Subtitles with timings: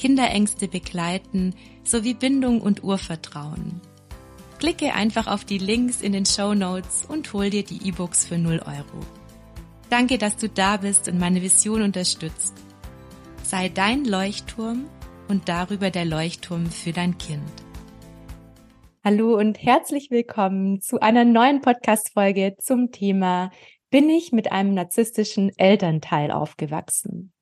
[0.00, 3.82] Kinderängste begleiten sowie Bindung und Urvertrauen.
[4.58, 8.38] Klicke einfach auf die Links in den Show Notes und hol dir die E-Books für
[8.38, 9.04] 0 Euro.
[9.90, 12.54] Danke, dass du da bist und meine Vision unterstützt.
[13.42, 14.86] Sei dein Leuchtturm
[15.28, 17.52] und darüber der Leuchtturm für dein Kind.
[19.04, 23.50] Hallo und herzlich willkommen zu einer neuen Podcast-Folge zum Thema
[23.90, 27.34] Bin ich mit einem narzisstischen Elternteil aufgewachsen?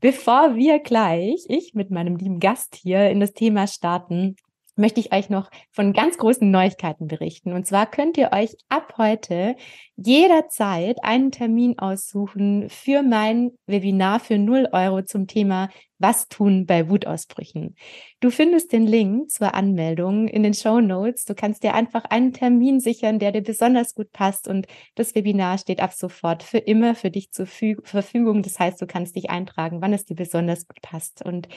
[0.00, 4.36] Bevor wir gleich, ich mit meinem lieben Gast hier in das Thema starten,
[4.78, 7.52] möchte ich euch noch von ganz großen Neuigkeiten berichten.
[7.52, 9.56] Und zwar könnt ihr euch ab heute
[9.96, 15.68] jederzeit einen Termin aussuchen für mein Webinar für 0 Euro zum Thema
[15.98, 17.74] Was tun bei Wutausbrüchen.
[18.20, 21.24] Du findest den Link zur Anmeldung in den Show Notes.
[21.24, 24.46] Du kannst dir einfach einen Termin sichern, der dir besonders gut passt.
[24.46, 28.42] Und das Webinar steht ab sofort für immer für dich zur Verfügung.
[28.42, 31.24] Das heißt, du kannst dich eintragen, wann es dir besonders gut passt.
[31.24, 31.48] Und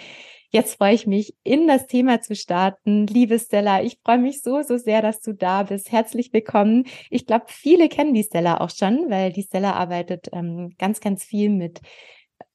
[0.53, 3.07] Jetzt freue ich mich, in das Thema zu starten.
[3.07, 5.93] Liebe Stella, ich freue mich so, so sehr, dass du da bist.
[5.93, 6.87] Herzlich willkommen.
[7.09, 11.23] Ich glaube, viele kennen die Stella auch schon, weil die Stella arbeitet ähm, ganz, ganz
[11.23, 11.79] viel mit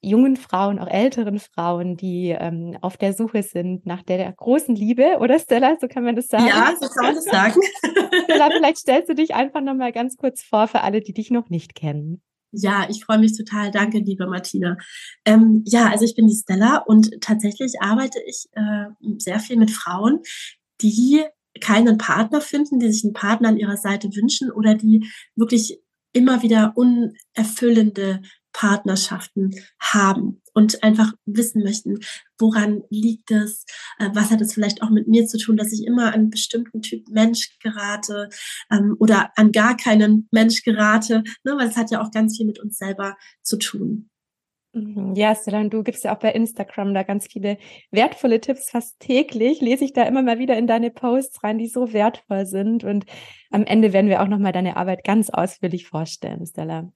[0.02, 5.16] jungen Frauen, auch älteren Frauen, die ähm, auf der Suche sind nach der großen Liebe,
[5.20, 6.48] oder Stella, so kann man das sagen?
[6.48, 7.58] Ja, so kann man das sagen.
[8.24, 11.48] Stella, vielleicht stellst du dich einfach nochmal ganz kurz vor für alle, die dich noch
[11.48, 12.20] nicht kennen.
[12.52, 13.70] Ja, ich freue mich total.
[13.70, 14.76] Danke, liebe Martina.
[15.24, 18.86] Ähm, ja, also ich bin die Stella und tatsächlich arbeite ich äh,
[19.18, 20.20] sehr viel mit Frauen,
[20.80, 21.24] die
[21.60, 25.80] keinen Partner finden, die sich einen Partner an ihrer Seite wünschen oder die wirklich
[26.12, 28.22] immer wieder unerfüllende
[28.56, 31.98] Partnerschaften haben und einfach wissen möchten,
[32.38, 33.66] woran liegt es,
[33.98, 36.30] äh, was hat es vielleicht auch mit mir zu tun, dass ich immer an einen
[36.30, 38.30] bestimmten Typ Mensch gerate
[38.70, 42.46] ähm, oder an gar keinen Mensch gerate, ne, weil es hat ja auch ganz viel
[42.46, 44.08] mit uns selber zu tun.
[44.72, 45.12] Mhm.
[45.14, 47.58] Ja, Stellan, du gibst ja auch bei Instagram da ganz viele
[47.90, 48.70] wertvolle Tipps.
[48.70, 52.46] Fast täglich lese ich da immer mal wieder in deine Posts rein, die so wertvoll
[52.46, 52.84] sind.
[52.84, 53.04] Und
[53.50, 56.90] am Ende werden wir auch nochmal deine Arbeit ganz ausführlich vorstellen, Stella.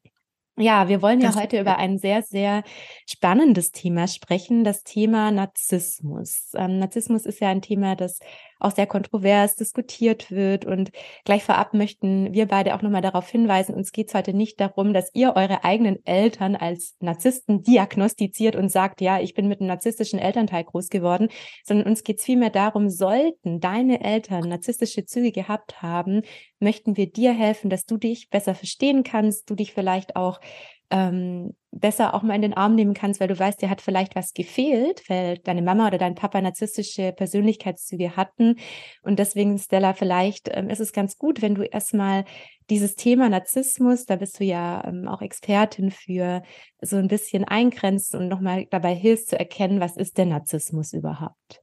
[0.61, 2.63] Ja, wir wollen ja das heute über ein sehr, sehr
[3.07, 6.53] spannendes Thema sprechen, das Thema Narzissmus.
[6.55, 8.21] Ähm, Narzissmus ist ja ein Thema, das
[8.61, 10.65] auch sehr kontrovers diskutiert wird.
[10.65, 10.91] Und
[11.25, 14.93] gleich vorab möchten wir beide auch nochmal darauf hinweisen, uns geht es heute nicht darum,
[14.93, 19.69] dass ihr eure eigenen Eltern als Narzissten diagnostiziert und sagt, ja, ich bin mit einem
[19.69, 21.29] narzisstischen Elternteil groß geworden,
[21.65, 26.23] sondern uns geht es vielmehr darum, sollten deine Eltern narzisstische Züge gehabt haben,
[26.59, 30.41] möchten wir dir helfen, dass du dich besser verstehen kannst, du dich vielleicht auch
[30.91, 34.17] ähm, besser auch mal in den Arm nehmen kannst, weil du weißt, dir hat vielleicht
[34.17, 38.57] was gefehlt, weil deine Mama oder dein Papa narzisstische Persönlichkeitszüge hatten.
[39.03, 42.25] Und deswegen, Stella, vielleicht ähm, ist es ganz gut, wenn du erstmal
[42.71, 46.43] dieses Thema Narzissmus, da bist du ja ähm, auch Expertin für,
[46.83, 51.63] so ein bisschen eingrenzt und nochmal dabei hilfst zu erkennen, was ist der Narzissmus überhaupt?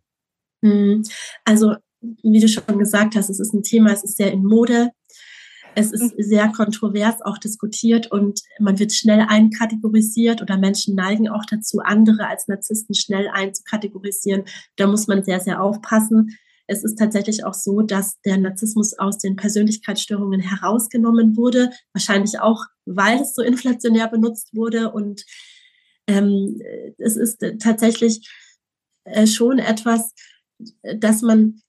[0.64, 1.04] Hm,
[1.44, 4.92] also, wie du schon gesagt hast, es ist ein Thema, es ist sehr in Mode.
[5.78, 6.24] Es ist mhm.
[6.24, 12.28] sehr kontrovers auch diskutiert und man wird schnell einkategorisiert oder Menschen neigen auch dazu, andere
[12.28, 14.46] als Narzissten schnell einzukategorisieren.
[14.76, 16.36] Da muss man sehr, sehr aufpassen.
[16.66, 22.66] Es ist tatsächlich auch so, dass der Narzissmus aus den Persönlichkeitsstörungen herausgenommen wurde, wahrscheinlich auch,
[22.86, 24.92] weil es so inflationär benutzt wurde.
[24.92, 25.26] Und
[26.08, 26.60] ähm,
[26.98, 28.28] es ist tatsächlich
[29.04, 30.12] äh, schon etwas,
[30.82, 31.62] dass man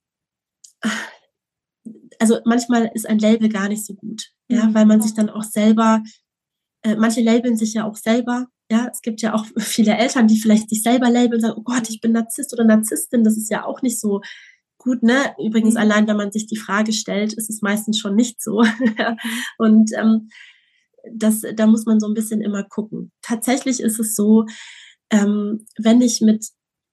[2.18, 4.74] also manchmal ist ein Label gar nicht so gut, ja, mhm.
[4.74, 6.02] weil man sich dann auch selber,
[6.82, 10.40] äh, manche labeln sich ja auch selber, ja, es gibt ja auch viele Eltern, die
[10.40, 13.50] vielleicht sich selber labeln und sagen, oh Gott, ich bin Narzisst oder Narzisstin, das ist
[13.50, 14.20] ja auch nicht so
[14.78, 15.34] gut, ne?
[15.44, 15.80] Übrigens, mhm.
[15.80, 18.62] allein wenn man sich die Frage stellt, ist es meistens schon nicht so.
[18.78, 19.16] Mhm.
[19.58, 20.28] und ähm,
[21.12, 23.12] das, da muss man so ein bisschen immer gucken.
[23.22, 24.44] Tatsächlich ist es so,
[25.10, 26.46] ähm, wenn ich mit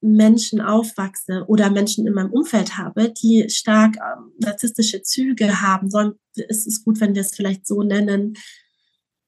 [0.06, 6.14] Menschen aufwachse oder Menschen in meinem Umfeld habe, die stark ähm, narzisstische Züge haben, sollen,
[6.36, 8.36] ist es gut, wenn wir es vielleicht so nennen,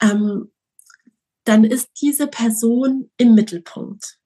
[0.02, 0.52] ähm,
[1.46, 4.18] dann ist diese Person im Mittelpunkt.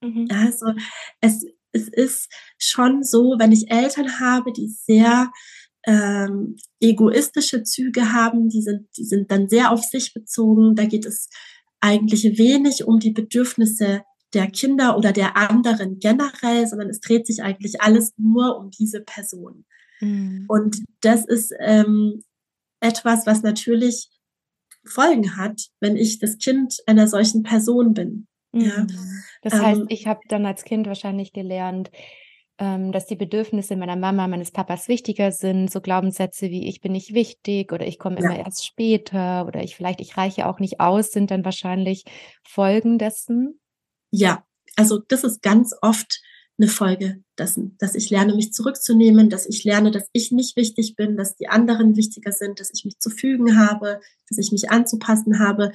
[0.00, 0.28] Mhm.
[0.30, 0.72] Also
[1.20, 5.30] es, es ist schon so, wenn ich Eltern habe, die sehr
[5.86, 10.74] ähm, egoistische Züge haben, die sind, die sind dann sehr auf sich bezogen.
[10.76, 11.28] Da geht es
[11.80, 17.42] eigentlich wenig um die Bedürfnisse der Kinder oder der anderen generell, sondern es dreht sich
[17.42, 19.64] eigentlich alles nur um diese Person.
[20.00, 20.44] Mhm.
[20.48, 22.22] Und das ist ähm,
[22.80, 24.08] etwas, was natürlich
[24.84, 28.26] Folgen hat, wenn ich das Kind einer solchen Person bin.
[28.52, 28.60] Mhm.
[28.60, 28.86] Ja.
[29.42, 31.90] Das heißt, ähm, ich habe dann als Kind wahrscheinlich gelernt,
[32.58, 35.70] ähm, dass die Bedürfnisse meiner Mama, meines Papas wichtiger sind.
[35.70, 38.44] So Glaubenssätze wie ich bin nicht wichtig oder ich komme immer ja.
[38.44, 42.04] erst später oder ich vielleicht, ich reiche auch nicht aus, sind dann wahrscheinlich
[42.42, 43.60] Folgen dessen.
[44.10, 44.44] Ja,
[44.76, 46.20] also das ist ganz oft
[46.58, 50.94] eine Folge dessen, dass ich lerne, mich zurückzunehmen, dass ich lerne, dass ich nicht wichtig
[50.94, 54.70] bin, dass die anderen wichtiger sind, dass ich mich zu fügen habe, dass ich mich
[54.70, 55.72] anzupassen habe.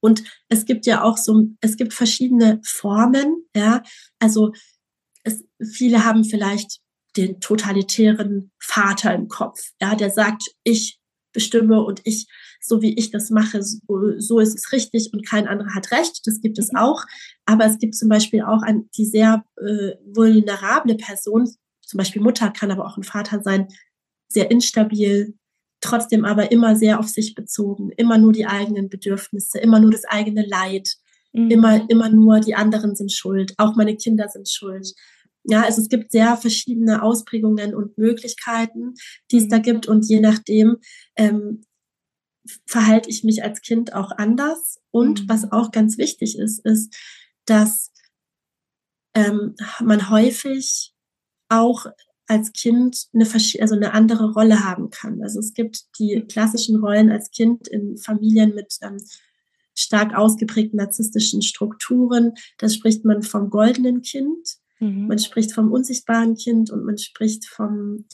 [0.00, 3.82] Und es gibt ja auch so, es gibt verschiedene Formen, ja.
[4.20, 4.52] Also
[5.24, 6.80] es, viele haben vielleicht
[7.16, 11.00] den totalitären Vater im Kopf, ja, der sagt, ich
[11.32, 12.26] bestimme und ich,
[12.60, 13.78] so wie ich das mache, so,
[14.18, 16.26] so ist es richtig und kein anderer hat recht.
[16.26, 16.78] Das gibt es mhm.
[16.78, 17.04] auch.
[17.46, 21.48] Aber es gibt zum Beispiel auch an die sehr äh, vulnerable Person,
[21.88, 23.68] zum Beispiel Mutter kann aber auch ein Vater sein,
[24.28, 25.34] sehr instabil,
[25.80, 30.04] trotzdem aber immer sehr auf sich bezogen, immer nur die eigenen Bedürfnisse, immer nur das
[30.04, 30.96] eigene Leid,
[31.32, 31.50] mhm.
[31.50, 34.92] immer, immer nur die anderen sind schuld, auch meine Kinder sind schuld.
[35.44, 38.94] Ja, also es gibt sehr verschiedene Ausprägungen und Möglichkeiten,
[39.30, 39.48] die es mhm.
[39.48, 39.86] da gibt.
[39.86, 40.76] Und je nachdem
[41.16, 41.62] ähm,
[42.66, 44.78] verhalte ich mich als Kind auch anders.
[44.90, 45.28] Und mhm.
[45.28, 46.94] was auch ganz wichtig ist, ist,
[47.44, 47.92] dass
[49.14, 50.94] ähm, man häufig
[51.48, 51.86] auch
[52.26, 55.22] als Kind eine, also eine andere Rolle haben kann.
[55.22, 56.28] Also es gibt die mhm.
[56.28, 58.98] klassischen Rollen als Kind in Familien mit ähm,
[59.74, 62.34] stark ausgeprägten narzisstischen Strukturen.
[62.58, 64.56] Da spricht man vom goldenen Kind.
[64.78, 65.06] Mhm.
[65.06, 68.04] Man spricht vom unsichtbaren Kind und man spricht vom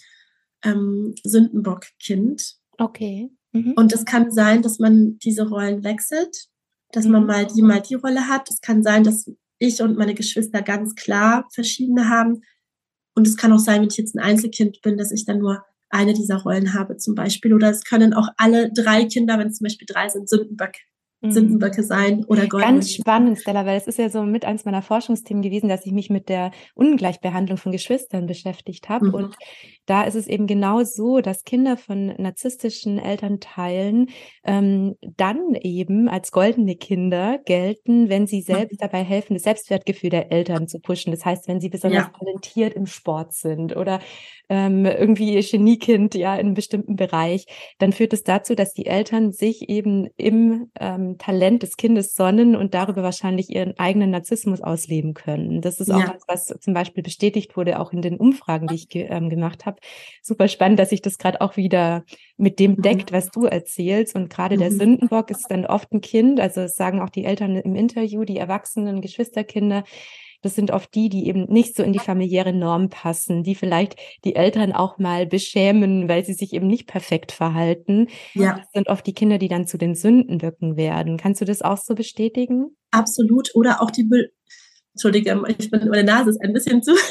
[0.63, 2.57] ähm, Sündenbock-Kind.
[2.79, 3.31] Okay.
[3.55, 3.73] Mhm.
[3.77, 6.49] Und es kann sein, dass man diese Rollen wechselt,
[6.93, 7.13] dass mhm.
[7.13, 8.51] man mal die, mal die Rolle hat.
[8.51, 12.43] Es kann sein, dass ich und meine Geschwister ganz klar verschiedene haben.
[13.15, 15.65] Und es kann auch sein, wenn ich jetzt ein Einzelkind bin, dass ich dann nur
[15.89, 17.55] eine dieser Rollen habe zum Beispiel.
[17.55, 20.73] Oder es können auch alle drei Kinder, wenn es zum Beispiel drei sind, Sündenbock
[21.33, 21.87] Sündenböcke mhm.
[21.87, 22.65] sein oder Gold.
[22.65, 25.93] Ganz spannend, Stella, weil es ist ja so mit eins meiner Forschungsthemen gewesen, dass ich
[25.93, 29.09] mich mit der Ungleichbehandlung von Geschwistern beschäftigt habe.
[29.09, 29.15] Mhm.
[29.15, 29.37] Und
[29.87, 34.09] da ist es eben genau so, dass Kinder von narzisstischen Elternteilen
[34.45, 38.85] ähm, dann eben als goldene Kinder gelten, wenn sie selbst mhm.
[38.85, 41.11] dabei helfen, das Selbstwertgefühl der Eltern zu pushen.
[41.11, 42.13] Das heißt, wenn sie besonders ja.
[42.19, 44.01] talentiert im Sport sind oder
[44.49, 47.47] ähm, irgendwie Geniekind ja in einem bestimmten Bereich,
[47.79, 52.57] dann führt es dazu, dass die Eltern sich eben im ähm, Talent des Kindes sonnen
[52.57, 55.61] und darüber wahrscheinlich ihren eigenen Narzissmus ausleben können.
[55.61, 56.15] Das ist auch ja.
[56.27, 59.67] was, was zum Beispiel bestätigt wurde, auch in den Umfragen, die ich ge ähm, gemacht
[59.67, 59.79] habe.
[60.23, 62.05] Super spannend, dass sich das gerade auch wieder
[62.37, 62.83] mit dem mhm.
[62.83, 64.15] deckt, was du erzählst.
[64.15, 64.61] Und gerade mhm.
[64.61, 68.25] der Sündenbock ist dann oft ein Kind, also es sagen auch die Eltern im Interview,
[68.25, 69.85] die erwachsenen Geschwisterkinder,
[70.45, 73.97] das sind oft die, die eben nicht so in die familiäre Norm passen, die vielleicht
[74.25, 78.09] die Eltern auch mal beschämen, weil sie sich eben nicht perfekt verhalten.
[78.35, 78.59] Ja.
[78.59, 81.17] Das sind oft die Kinder, die dann zu den Sündenböcken werden.
[81.17, 82.77] Kannst du das auch so bestätigen?
[82.91, 83.51] Absolut.
[83.55, 84.31] Oder auch die Müll
[84.93, 86.93] Entschuldige, ich bin, meine Nase ist ein bisschen zu.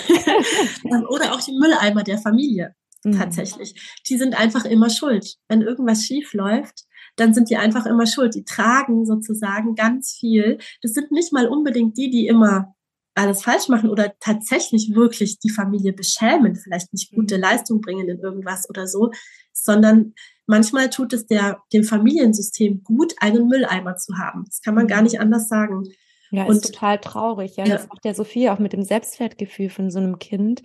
[0.85, 2.75] Ähm, oder auch die Mülleimer der Familie.
[3.03, 3.13] Mhm.
[3.13, 3.99] Tatsächlich.
[4.07, 5.35] Die sind einfach immer schuld.
[5.47, 6.83] Wenn irgendwas schief läuft,
[7.15, 8.35] dann sind die einfach immer schuld.
[8.35, 10.57] Die tragen sozusagen ganz viel.
[10.81, 12.73] Das sind nicht mal unbedingt die, die immer
[13.15, 17.43] alles falsch machen oder tatsächlich wirklich die Familie beschämen, vielleicht nicht gute mhm.
[17.43, 19.11] Leistung bringen in irgendwas oder so,
[19.51, 20.13] sondern
[20.47, 24.45] manchmal tut es der, dem Familiensystem gut, einen Mülleimer zu haben.
[24.45, 25.03] Das kann man gar mhm.
[25.03, 25.83] nicht anders sagen.
[26.31, 27.57] Ja, und, ist total traurig.
[27.57, 30.63] Ja, ja, das macht ja so viel auch mit dem Selbstwertgefühl von so einem Kind.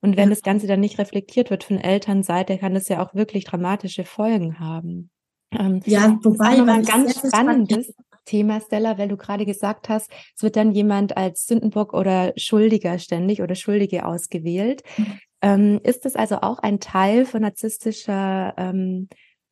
[0.00, 0.34] Und wenn ja.
[0.34, 4.60] das Ganze dann nicht reflektiert wird von Elternseite, kann das ja auch wirklich dramatische Folgen
[4.60, 5.10] haben.
[5.50, 7.92] Ähm, ja, wobei was ganz spannendes.
[8.28, 12.98] Thema, Stella, weil du gerade gesagt hast, es wird dann jemand als Sündenbock oder Schuldiger
[12.98, 14.82] ständig oder Schuldige ausgewählt.
[14.96, 15.18] Mhm.
[15.40, 19.08] Ähm, ist das also auch ein Teil von narzisstischer ähm,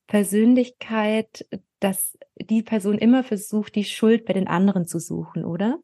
[0.06, 1.47] Persönlichkeit,
[1.80, 5.78] dass die Person immer versucht, die Schuld bei den anderen zu suchen, oder?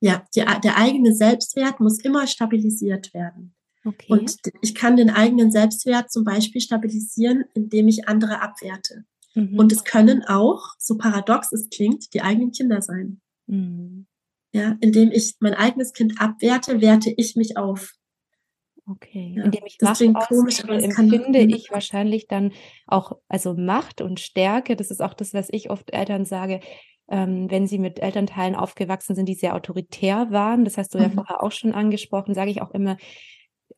[0.00, 3.54] Ja, die, der eigene Selbstwert muss immer stabilisiert werden.
[3.84, 4.06] Okay.
[4.08, 9.04] Und ich kann den eigenen Selbstwert zum Beispiel stabilisieren, indem ich andere abwerte.
[9.34, 9.58] Mhm.
[9.58, 13.20] Und es können auch, so paradox es klingt, die eigenen Kinder sein.
[13.46, 14.06] Mhm.
[14.52, 17.92] Ja, indem ich mein eigenes Kind abwerte, werte ich mich auf.
[18.86, 22.52] Okay, ja, indem ich Macht komisch, aber empfinde kann, ich wahrscheinlich dann
[22.86, 26.60] auch, also Macht und Stärke, das ist auch das, was ich oft Eltern sage,
[27.08, 31.04] ähm, wenn sie mit Elternteilen aufgewachsen sind, die sehr autoritär waren, das hast du mhm.
[31.04, 32.96] ja vorher auch schon angesprochen, sage ich auch immer,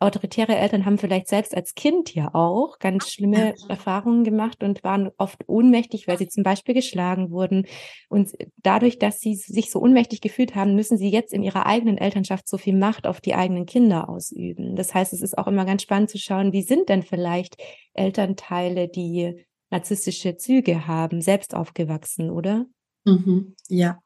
[0.02, 5.10] autoritäre Eltern haben vielleicht selbst als Kind ja auch ganz schlimme Erfahrungen gemacht und waren
[5.16, 7.66] oft ohnmächtig, weil sie zum Beispiel geschlagen wurden.
[8.08, 11.98] Und dadurch, dass sie sich so ohnmächtig gefühlt haben, müssen sie jetzt in ihrer eigenen
[11.98, 14.76] Elternschaft so viel Macht auf die eigenen Kinder ausüben.
[14.76, 17.56] Das heißt, es ist auch immer ganz spannend zu schauen, wie sind denn vielleicht
[17.94, 22.66] Elternteile, die narzisstische Züge haben, selbst aufgewachsen, oder?
[23.04, 23.98] Mhm, ja.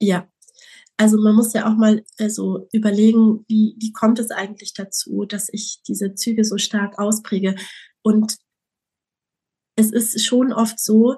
[0.00, 0.28] Ja,
[0.96, 5.24] also man muss ja auch mal äh, so überlegen, wie, wie kommt es eigentlich dazu,
[5.24, 7.54] dass ich diese Züge so stark auspräge.
[8.02, 8.36] Und
[9.76, 11.14] es ist schon oft so,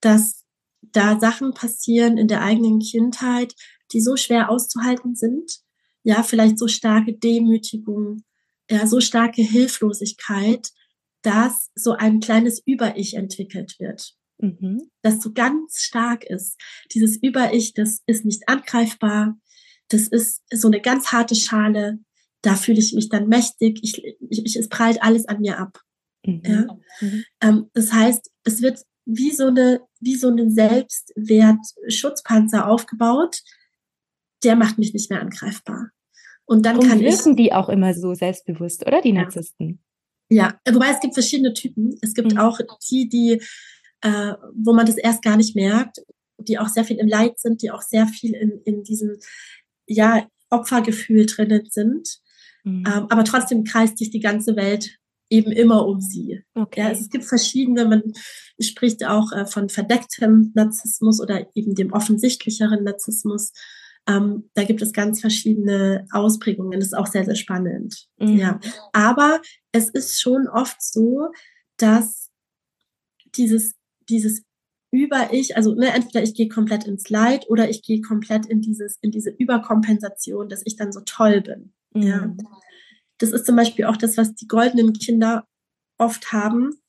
[0.00, 0.44] dass
[0.80, 3.54] da Sachen passieren in der eigenen Kindheit,
[3.92, 5.60] die so schwer auszuhalten sind.
[6.02, 8.24] Ja, vielleicht so starke Demütigung,
[8.70, 10.70] ja, so starke Hilflosigkeit,
[11.20, 14.90] dass so ein kleines Über-Ich entwickelt wird mhm.
[15.02, 16.58] das so ganz stark ist.
[16.92, 19.36] Dieses Über-Ich, das ist nicht angreifbar.
[19.88, 21.98] Das ist so eine ganz harte Schale.
[22.42, 23.80] Da fühle ich mich dann mächtig.
[23.82, 25.80] Ich, ich, ich, es prallt alles an mir ab.
[26.24, 26.42] Mhm.
[26.44, 26.78] Ja?
[27.00, 27.24] Mhm.
[27.40, 33.42] Ähm, das heißt, es wird wie so eine, wie so ein Selbstwert-Schutzpanzer aufgebaut.
[34.44, 35.90] Der macht mich nicht mehr angreifbar.
[36.44, 39.80] Und dann Und kann wirken ich, die auch immer so selbstbewusst, oder die Narzissten?
[40.28, 41.98] Ja, wobei es gibt verschiedene Typen.
[42.02, 42.38] Es gibt mhm.
[42.38, 43.40] auch die, die
[44.02, 45.98] äh, wo man das erst gar nicht merkt,
[46.38, 49.18] die auch sehr viel im Leid sind, die auch sehr viel in, in diesem
[49.86, 52.20] ja, Opfergefühl drinnen sind.
[52.64, 52.84] Mhm.
[52.86, 54.96] Ähm, aber trotzdem kreist sich die ganze Welt
[55.30, 56.42] eben immer um sie.
[56.54, 56.80] Okay.
[56.80, 58.02] Ja, es gibt verschiedene, man
[58.60, 63.52] spricht auch äh, von verdecktem Narzissmus oder eben dem offensichtlicheren Narzissmus.
[64.08, 66.80] Ähm, da gibt es ganz verschiedene Ausprägungen.
[66.80, 68.08] Das ist auch sehr, sehr spannend.
[68.18, 68.36] Mhm.
[68.36, 68.60] Ja.
[68.92, 69.40] Aber
[69.72, 71.28] es ist schon oft so,
[71.76, 72.30] dass
[73.36, 73.74] dieses
[74.10, 74.42] dieses
[74.92, 78.98] über-Ich, also ne, entweder ich gehe komplett ins Leid oder ich gehe komplett in dieses,
[79.00, 81.72] in diese Überkompensation, dass ich dann so toll bin.
[81.94, 82.02] Mhm.
[82.02, 82.36] Ja.
[83.18, 85.44] Das ist zum Beispiel auch das, was die goldenen Kinder
[85.98, 86.80] oft haben.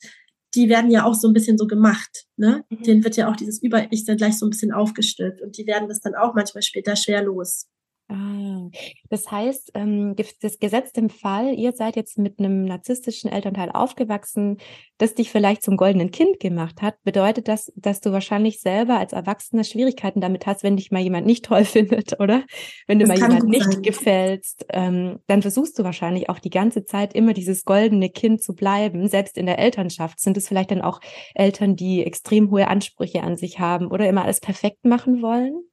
[0.55, 2.25] Die werden ja auch so ein bisschen so gemacht.
[2.37, 2.63] Ne?
[2.69, 2.83] Mhm.
[2.83, 5.87] Denen wird ja auch dieses Über-Ich dann gleich so ein bisschen aufgestülpt und die werden
[5.87, 7.67] das dann auch manchmal später schwer los.
[8.11, 8.69] Ah,
[9.09, 14.57] das heißt, ähm, das Gesetz im Fall, ihr seid jetzt mit einem narzisstischen Elternteil aufgewachsen,
[14.97, 19.13] das dich vielleicht zum goldenen Kind gemacht hat, bedeutet das, dass du wahrscheinlich selber als
[19.13, 22.43] Erwachsener Schwierigkeiten damit hast, wenn dich mal jemand nicht toll findet, oder?
[22.85, 23.81] Wenn du das mal jemand nicht sein.
[23.81, 28.53] gefällst, ähm, dann versuchst du wahrscheinlich auch die ganze Zeit immer dieses goldene Kind zu
[28.53, 29.07] bleiben.
[29.07, 30.99] Selbst in der Elternschaft sind es vielleicht dann auch
[31.33, 35.70] Eltern, die extrem hohe Ansprüche an sich haben oder immer alles perfekt machen wollen?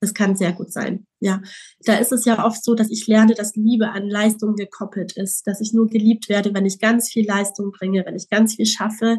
[0.00, 1.06] Das kann sehr gut sein.
[1.18, 1.42] Ja,
[1.84, 5.46] da ist es ja oft so, dass ich lerne, dass Liebe an Leistung gekoppelt ist,
[5.46, 8.66] dass ich nur geliebt werde, wenn ich ganz viel Leistung bringe, wenn ich ganz viel
[8.66, 9.18] schaffe.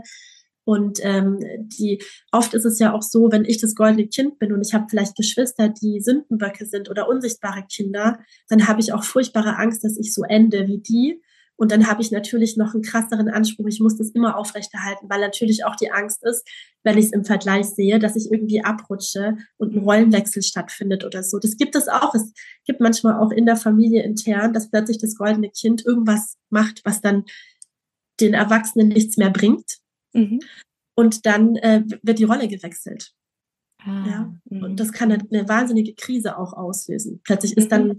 [0.63, 1.39] Und ähm,
[1.79, 4.74] die oft ist es ja auch so, wenn ich das goldene Kind bin und ich
[4.74, 9.83] habe vielleicht Geschwister, die Sündenböcke sind oder unsichtbare Kinder, dann habe ich auch furchtbare Angst,
[9.83, 11.21] dass ich so ende wie die
[11.60, 13.68] und dann habe ich natürlich noch einen krasseren Anspruch.
[13.68, 16.48] Ich muss das immer aufrechterhalten, weil natürlich auch die Angst ist,
[16.84, 21.22] wenn ich es im Vergleich sehe, dass ich irgendwie abrutsche und ein Rollenwechsel stattfindet oder
[21.22, 21.38] so.
[21.38, 22.16] Das gibt es auch.
[22.16, 22.32] Es
[22.63, 27.01] gibt manchmal auch in der Familie intern, dass plötzlich das goldene Kind irgendwas macht, was
[27.01, 27.25] dann
[28.22, 29.80] den Erwachsenen nichts mehr bringt.
[30.13, 30.39] Mhm.
[30.96, 33.12] Und dann äh, wird die Rolle gewechselt.
[33.86, 37.21] Ah, ja, und das kann eine, eine, wahnsinnige Krise auch auslösen.
[37.24, 37.98] Plötzlich ist dann mhm.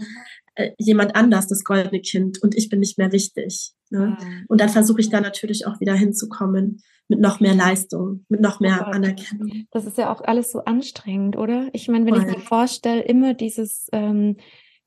[0.55, 3.73] äh, jemand anders das goldene Kind und ich bin nicht mehr wichtig.
[3.89, 4.17] Ne?
[4.21, 4.25] Ah.
[4.49, 8.61] Und dann versuche ich da natürlich auch wieder hinzukommen mit noch mehr Leistung, mit noch
[8.61, 9.67] mehr oh Anerkennung.
[9.71, 11.71] Das ist ja auch alles so anstrengend, oder?
[11.73, 12.25] Ich meine, wenn Voll.
[12.29, 14.37] ich mir vorstelle, immer dieses, ähm,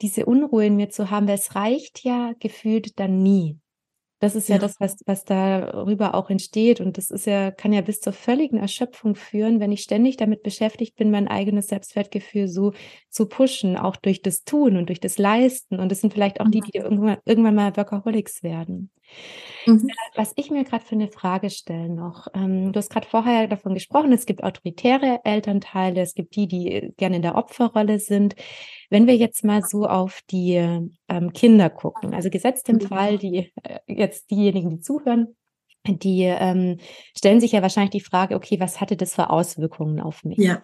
[0.01, 3.59] diese Unruhe in mir zu haben, weil es reicht ja gefühlt dann nie.
[4.23, 6.79] Das ist ja, ja, das, was, was darüber auch entsteht.
[6.79, 10.43] Und das ist ja, kann ja bis zur völligen Erschöpfung führen, wenn ich ständig damit
[10.43, 12.71] beschäftigt bin, mein eigenes Selbstwertgefühl so
[13.09, 15.77] zu pushen, auch durch das Tun und durch das Leisten.
[15.77, 16.65] Und das sind vielleicht auch die, mhm.
[16.71, 18.91] die irgendwann, irgendwann mal Workaholics werden.
[19.65, 19.89] Mhm.
[20.15, 23.73] Was ich mir gerade für eine Frage stelle noch, ähm, du hast gerade vorher davon
[23.73, 28.35] gesprochen, es gibt autoritäre Elternteile, es gibt die, die gerne in der Opferrolle sind.
[28.93, 32.81] Wenn wir jetzt mal so auf die ähm, Kinder gucken, also gesetzt im mhm.
[32.81, 35.35] Fall, die äh, jetzt diejenigen, die zuhören,
[35.87, 36.77] die ähm,
[37.17, 40.37] stellen sich ja wahrscheinlich die Frage, okay, was hatte das für Auswirkungen auf mich?
[40.37, 40.61] Ja.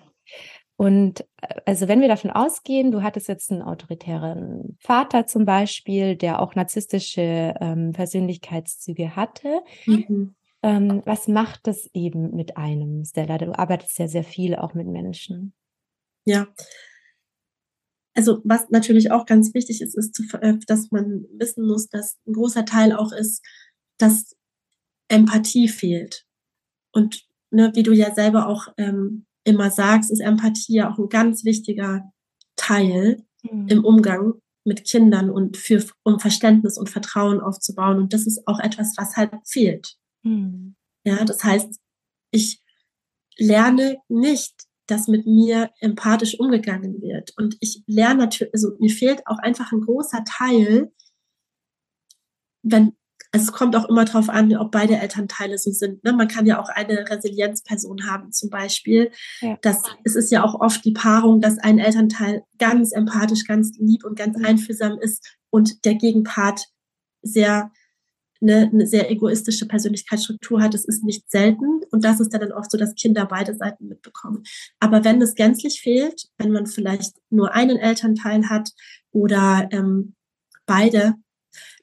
[0.76, 6.16] Und äh, also wenn wir davon ausgehen, du hattest jetzt einen autoritären Vater zum Beispiel,
[6.16, 10.36] der auch narzisstische ähm, Persönlichkeitszüge hatte, mhm.
[10.62, 13.40] ähm, was macht das eben mit einem, Stella?
[13.40, 15.54] Du arbeitest ja sehr viel auch mit Menschen.
[16.26, 16.46] Ja.
[18.20, 22.34] Also was natürlich auch ganz wichtig ist, ist, äh, dass man wissen muss, dass ein
[22.34, 23.42] großer Teil auch ist,
[23.98, 24.36] dass
[25.08, 26.26] Empathie fehlt.
[26.92, 31.08] Und ne, wie du ja selber auch ähm, immer sagst, ist Empathie ja auch ein
[31.08, 32.12] ganz wichtiger
[32.58, 33.68] Teil mhm.
[33.70, 34.34] im Umgang
[34.66, 38.00] mit Kindern und für, um Verständnis und Vertrauen aufzubauen.
[38.00, 39.96] Und das ist auch etwas, was halt fehlt.
[40.24, 40.76] Mhm.
[41.06, 41.80] Ja, das heißt,
[42.32, 42.62] ich
[43.38, 47.34] lerne nicht, dass mit mir empathisch umgegangen wird.
[47.38, 50.92] Und ich lerne natürlich, also mir fehlt auch einfach ein großer Teil,
[52.64, 52.94] wenn
[53.32, 56.04] also es kommt auch immer darauf an, ob beide Elternteile so sind.
[56.04, 56.14] Ne?
[56.14, 59.12] Man kann ja auch eine Resilienzperson haben zum Beispiel.
[59.42, 59.56] Ja.
[59.62, 64.04] Das, es ist ja auch oft die Paarung, dass ein Elternteil ganz empathisch, ganz lieb
[64.04, 66.70] und ganz einfühlsam ist und der Gegenpart
[67.22, 67.72] sehr
[68.42, 70.74] eine, eine sehr egoistische Persönlichkeitsstruktur hat.
[70.74, 74.44] Das ist nicht selten und das ist dann oft so, dass Kinder beide Seiten mitbekommen.
[74.80, 78.72] Aber wenn es gänzlich fehlt, wenn man vielleicht nur einen Elternteil hat
[79.12, 80.16] oder ähm,
[80.66, 81.16] beide,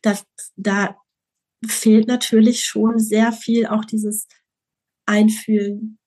[0.03, 0.19] da,
[0.57, 0.97] da
[1.67, 4.29] fehlt natürlich schon sehr viel auch dieses
[5.07, 5.99] Einfühlen,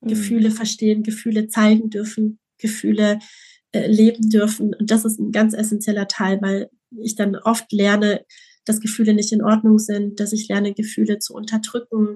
[0.00, 0.08] mhm.
[0.08, 3.18] Gefühle verstehen, Gefühle zeigen dürfen, Gefühle
[3.72, 4.74] äh, leben dürfen.
[4.74, 8.24] Und das ist ein ganz essentieller Teil, weil ich dann oft lerne,
[8.68, 12.14] dass Gefühle nicht in Ordnung sind, dass ich lerne, Gefühle zu unterdrücken,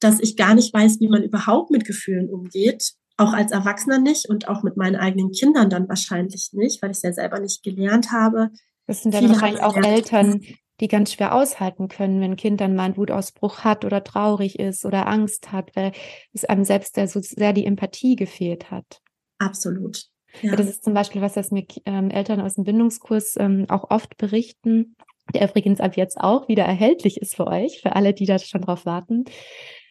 [0.00, 2.92] dass ich gar nicht weiß, wie man überhaupt mit Gefühlen umgeht.
[3.16, 6.98] Auch als Erwachsener nicht und auch mit meinen eigenen Kindern dann wahrscheinlich nicht, weil ich
[6.98, 8.50] es ja selber nicht gelernt habe.
[8.86, 10.40] Das sind dann Viele wahrscheinlich auch Eltern,
[10.80, 14.58] die ganz schwer aushalten können, wenn ein Kind dann mal einen Wutausbruch hat oder traurig
[14.58, 15.92] ist oder Angst hat, weil
[16.32, 19.00] es einem selbst so sehr die Empathie gefehlt hat.
[19.38, 20.04] Absolut.
[20.42, 20.54] Ja.
[20.54, 24.16] Das ist zum Beispiel was, was mir ähm, Eltern aus dem Bindungskurs ähm, auch oft
[24.16, 24.94] berichten,
[25.34, 28.62] der übrigens ab jetzt auch wieder erhältlich ist für euch, für alle, die da schon
[28.62, 29.24] drauf warten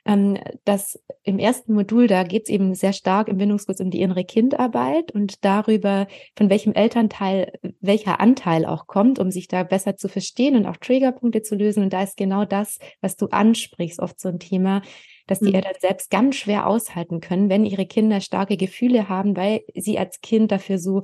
[0.07, 3.99] ähm, dass im ersten Modul, da geht es eben sehr stark im Bindungskurs um die
[3.99, 7.51] innere Kindarbeit und darüber, von welchem Elternteil
[7.81, 11.83] welcher Anteil auch kommt, um sich da besser zu verstehen und auch Triggerpunkte zu lösen.
[11.83, 14.81] Und da ist genau das, was du ansprichst, oft so ein Thema,
[15.27, 15.55] dass die mhm.
[15.55, 20.21] Eltern selbst ganz schwer aushalten können, wenn ihre Kinder starke Gefühle haben, weil sie als
[20.21, 21.01] Kind dafür so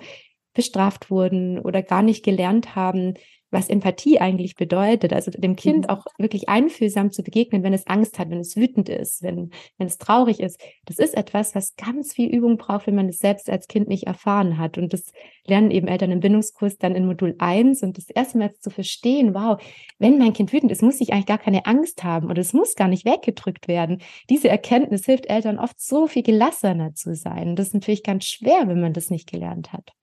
[0.54, 3.16] bestraft wurden oder gar nicht gelernt haben,
[3.54, 5.14] was Empathie eigentlich bedeutet.
[5.14, 5.90] Also dem Kind mhm.
[5.90, 9.88] auch wirklich einfühlsam zu begegnen, wenn es Angst hat, wenn es wütend ist, wenn, wenn
[9.88, 10.60] es traurig ist.
[10.86, 14.08] Das ist etwas, was ganz viel Übung braucht, wenn man es selbst als Kind nicht
[14.08, 14.78] erfahren hat.
[14.78, 15.14] Und das
[15.46, 19.34] lernen eben Eltern im Bindungskurs dann in Modul 1 und das erste Mal zu verstehen,
[19.34, 19.62] wow,
[20.00, 22.76] wenn mein Kind wütend ist, muss ich eigentlich gar keine Angst haben oder es muss
[22.76, 24.02] gar nicht weggedrückt werden.
[24.30, 27.56] Diese Erkenntnis hilft Eltern oft so viel gelassener zu sein.
[27.56, 29.94] Das ist natürlich ganz schwer, wenn man das nicht gelernt hat.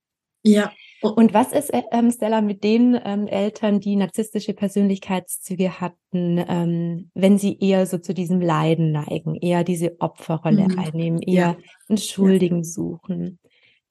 [0.43, 0.71] Ja.
[1.01, 7.09] Und was ist, äh, ähm, Stella, mit den ähm, Eltern, die narzisstische Persönlichkeitszüge hatten, ähm,
[7.15, 10.79] wenn sie eher so zu diesem Leiden neigen, eher diese Opferrolle mhm.
[10.79, 11.57] einnehmen, eher ja.
[11.89, 12.63] einen Schuldigen ja.
[12.63, 13.39] suchen?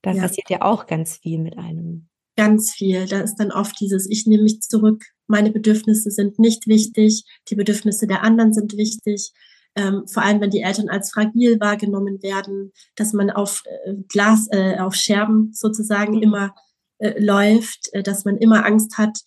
[0.02, 0.22] Da ja.
[0.22, 2.08] passiert ja auch ganz viel mit einem.
[2.36, 3.06] Ganz viel.
[3.06, 7.56] Da ist dann oft dieses, ich nehme mich zurück, meine Bedürfnisse sind nicht wichtig, die
[7.56, 9.32] Bedürfnisse der anderen sind wichtig
[9.76, 14.48] ähm, vor allem wenn die Eltern als fragil wahrgenommen werden, dass man auf äh, Glas,
[14.50, 16.22] äh, auf Scherben sozusagen mhm.
[16.22, 16.54] immer
[16.98, 19.18] äh, läuft, äh, dass man immer Angst hat,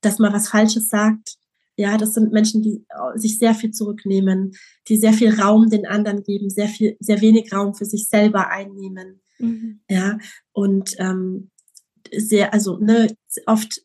[0.00, 1.36] dass man was Falsches sagt.
[1.76, 4.52] Ja, das sind Menschen, die äh, sich sehr viel zurücknehmen,
[4.88, 8.48] die sehr viel Raum den anderen geben, sehr viel, sehr wenig Raum für sich selber
[8.48, 9.20] einnehmen.
[9.38, 9.80] Mhm.
[9.88, 10.18] Ja,
[10.52, 11.50] und ähm,
[12.14, 13.14] sehr, also ne,
[13.46, 13.82] oft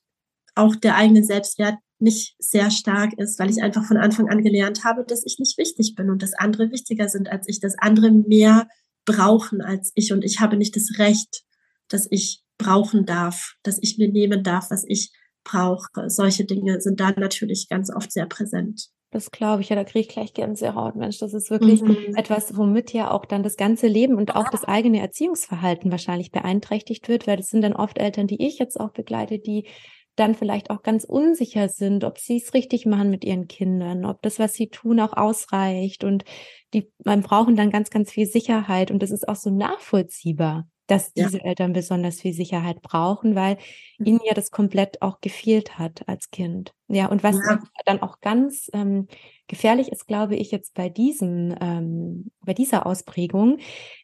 [0.55, 4.83] auch der eigene Selbstwert nicht sehr stark ist, weil ich einfach von Anfang an gelernt
[4.83, 8.11] habe, dass ich nicht wichtig bin und dass andere wichtiger sind als ich, dass andere
[8.11, 8.67] mehr
[9.05, 11.43] brauchen als ich und ich habe nicht das Recht,
[11.87, 15.11] dass ich brauchen darf, dass ich mir nehmen darf, was ich
[15.43, 16.09] brauche.
[16.09, 18.89] Solche Dinge sind da natürlich ganz oft sehr präsent.
[19.11, 21.19] Das glaube ich, ja, da kriege ich gleich Gänsehaut, Mensch.
[21.19, 22.15] Das ist wirklich mhm.
[22.15, 27.07] etwas, womit ja auch dann das ganze Leben und auch das eigene Erziehungsverhalten wahrscheinlich beeinträchtigt
[27.07, 29.65] wird, weil das sind dann oft Eltern, die ich jetzt auch begleite, die
[30.17, 34.21] dann vielleicht auch ganz unsicher sind, ob sie es richtig machen mit ihren Kindern, ob
[34.21, 36.03] das, was sie tun, auch ausreicht.
[36.03, 36.25] Und
[36.73, 38.91] die man brauchen dann ganz, ganz viel Sicherheit.
[38.91, 41.45] Und das ist auch so nachvollziehbar, dass diese ja.
[41.45, 43.57] Eltern besonders viel Sicherheit brauchen, weil
[43.99, 44.05] mhm.
[44.05, 46.73] ihnen ja das komplett auch gefehlt hat als Kind.
[46.87, 47.59] Ja, und was ja.
[47.85, 49.07] dann auch ganz ähm,
[49.47, 53.59] gefährlich ist, glaube ich, jetzt bei diesem, ähm, bei dieser Ausprägung,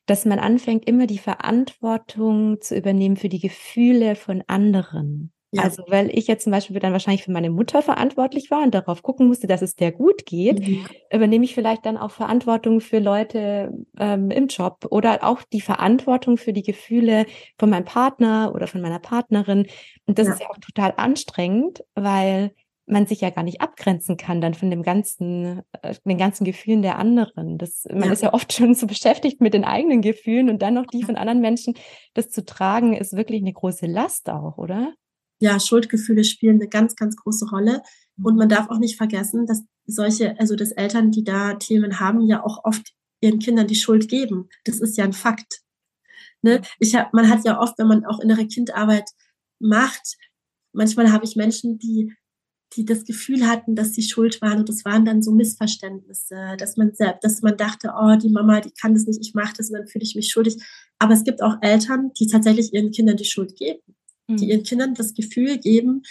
[0.06, 5.34] dass man anfängt, immer die Verantwortung zu übernehmen für die Gefühle von anderen.
[5.54, 5.64] Ja.
[5.64, 9.04] Also, weil ich jetzt zum Beispiel dann wahrscheinlich für meine Mutter verantwortlich war und darauf
[9.04, 10.86] gucken musste, dass es der gut geht, mhm.
[11.12, 16.38] übernehme ich vielleicht dann auch Verantwortung für Leute ähm, im Job oder auch die Verantwortung
[16.38, 17.28] für die Gefühle
[17.60, 19.68] von meinem Partner oder von meiner Partnerin.
[20.08, 20.34] Und das ja.
[20.34, 22.52] ist ja auch total anstrengend, weil
[22.86, 26.82] man sich ja gar nicht abgrenzen kann dann von dem ganzen, äh, den ganzen Gefühlen
[26.82, 27.58] der anderen.
[27.58, 28.12] Das, man ja.
[28.12, 31.16] ist ja oft schon so beschäftigt mit den eigenen Gefühlen und dann noch die von
[31.16, 31.76] anderen Menschen,
[32.16, 34.94] das zu tragen, ist wirklich eine große Last auch, oder?
[35.44, 37.84] Ja, Schuldgefühle spielen eine ganz, ganz große Rolle.
[38.16, 42.22] Und man darf auch nicht vergessen, dass solche, also dass Eltern, die da Themen haben,
[42.22, 44.48] ja auch oft ihren Kindern die Schuld geben.
[44.64, 45.60] Das ist ja ein Fakt.
[46.44, 46.62] Ne?
[46.80, 49.10] Ich hab, man hat ja oft, wenn man auch innere Kindarbeit
[49.60, 50.16] macht,
[50.72, 52.14] manchmal habe ich Menschen, die
[52.76, 56.76] die das Gefühl hatten, dass sie schuld waren und das waren dann so Missverständnisse, dass
[56.76, 59.70] man selbst, dass man dachte, oh, die Mama, die kann das nicht, ich mache das
[59.70, 60.58] und dann fühle ich mich schuldig.
[60.98, 63.94] Aber es gibt auch Eltern, die tatsächlich ihren Kindern die Schuld geben, mhm.
[64.28, 66.04] Die ihren Kindern das Gefühl geben,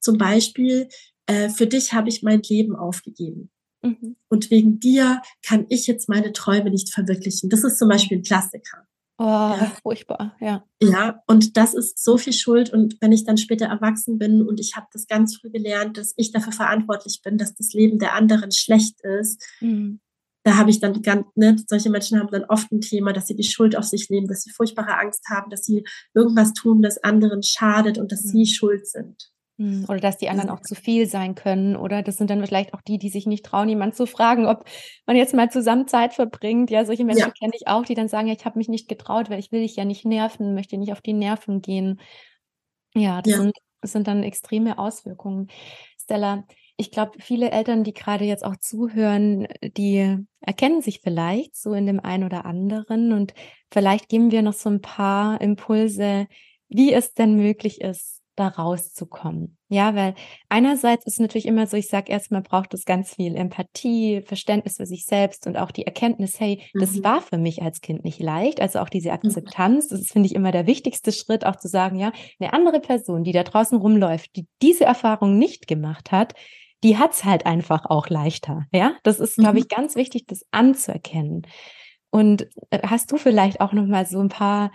[0.00, 0.88] zum Beispiel,
[1.26, 3.50] äh, für dich habe ich mein Leben aufgegeben.
[3.82, 4.16] Mhm.
[4.28, 7.50] Und wegen dir kann ich jetzt meine Träume nicht verwirklichen.
[7.50, 8.86] Das ist zum Beispiel ein Klassiker.
[9.18, 9.72] Oh, ja.
[9.82, 10.62] furchtbar, ja.
[10.82, 12.70] Ja, und das ist so viel Schuld.
[12.70, 16.12] Und wenn ich dann später erwachsen bin und ich habe das ganz früh gelernt, dass
[16.16, 20.00] ich dafür verantwortlich bin, dass das Leben der anderen schlecht ist, mhm.
[20.46, 23.34] Da habe ich dann ganz, ne, solche Menschen haben dann oft ein Thema, dass sie
[23.34, 27.02] die Schuld auf sich nehmen, dass sie furchtbare Angst haben, dass sie irgendwas tun, das
[27.02, 28.28] anderen schadet und dass mhm.
[28.28, 29.32] sie schuld sind.
[29.58, 31.74] Hm, oder dass die anderen auch zu viel sein können.
[31.74, 34.66] Oder das sind dann vielleicht auch die, die sich nicht trauen, jemanden zu fragen, ob
[35.04, 36.70] man jetzt mal zusammen Zeit verbringt.
[36.70, 37.30] Ja, solche Menschen ja.
[37.36, 39.62] kenne ich auch, die dann sagen, ja, ich habe mich nicht getraut, weil ich will
[39.62, 42.00] dich ja nicht nerven, möchte nicht auf die Nerven gehen.
[42.94, 43.38] Ja, das, ja.
[43.40, 45.48] Sind, das sind dann extreme Auswirkungen.
[46.00, 46.44] Stella,
[46.76, 51.86] ich glaube, viele Eltern, die gerade jetzt auch zuhören, die erkennen sich vielleicht so in
[51.86, 53.12] dem einen oder anderen.
[53.12, 53.32] Und
[53.70, 56.26] vielleicht geben wir noch so ein paar Impulse,
[56.68, 59.56] wie es denn möglich ist, da rauszukommen.
[59.68, 60.14] Ja, weil
[60.48, 64.86] einerseits ist natürlich immer so, ich sage erstmal, braucht es ganz viel Empathie, Verständnis für
[64.86, 66.80] sich selbst und auch die Erkenntnis, hey, mhm.
[66.80, 68.60] das war für mich als Kind nicht leicht.
[68.60, 69.14] Also auch diese mhm.
[69.14, 72.80] Akzeptanz, das ist, finde ich, immer der wichtigste Schritt, auch zu sagen, ja, eine andere
[72.80, 76.34] Person, die da draußen rumläuft, die diese Erfahrung nicht gemacht hat,
[76.84, 78.66] die hat's halt einfach auch leichter.
[78.72, 79.58] Ja, das ist, glaube mhm.
[79.58, 81.46] ich, ganz wichtig, das anzuerkennen.
[82.10, 84.70] Und äh, hast du vielleicht auch noch mal so ein paar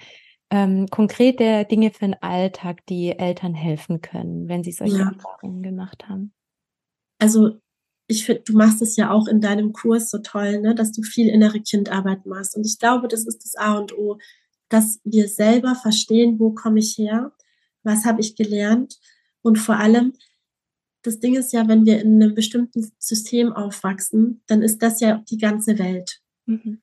[0.50, 5.12] ähm, konkrete Dinge für den Alltag, die Eltern helfen können, wenn sie solche ja.
[5.12, 6.34] Erfahrungen gemacht haben?
[7.20, 7.62] Also
[8.08, 11.02] ich finde, du machst es ja auch in deinem Kurs so toll, ne, dass du
[11.02, 12.58] viel innere Kindarbeit machst.
[12.58, 14.18] Und ich glaube, das ist das A und O,
[14.68, 17.32] dass wir selber verstehen, wo komme ich her,
[17.84, 19.00] was habe ich gelernt
[19.42, 20.14] und vor allem,
[21.04, 25.24] das Ding ist ja, wenn wir in einem bestimmten System aufwachsen, dann ist das ja
[25.30, 26.22] die ganze Welt.
[26.46, 26.82] Mhm.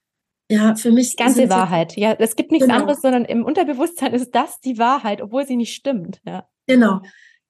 [0.51, 1.11] Ja, für mich.
[1.11, 1.97] Die ganze Wahrheit.
[1.97, 2.81] Ja, es gibt nichts genau.
[2.81, 6.21] anderes, sondern im Unterbewusstsein ist das die Wahrheit, obwohl sie nicht stimmt.
[6.25, 6.49] Ja.
[6.67, 7.03] Genau.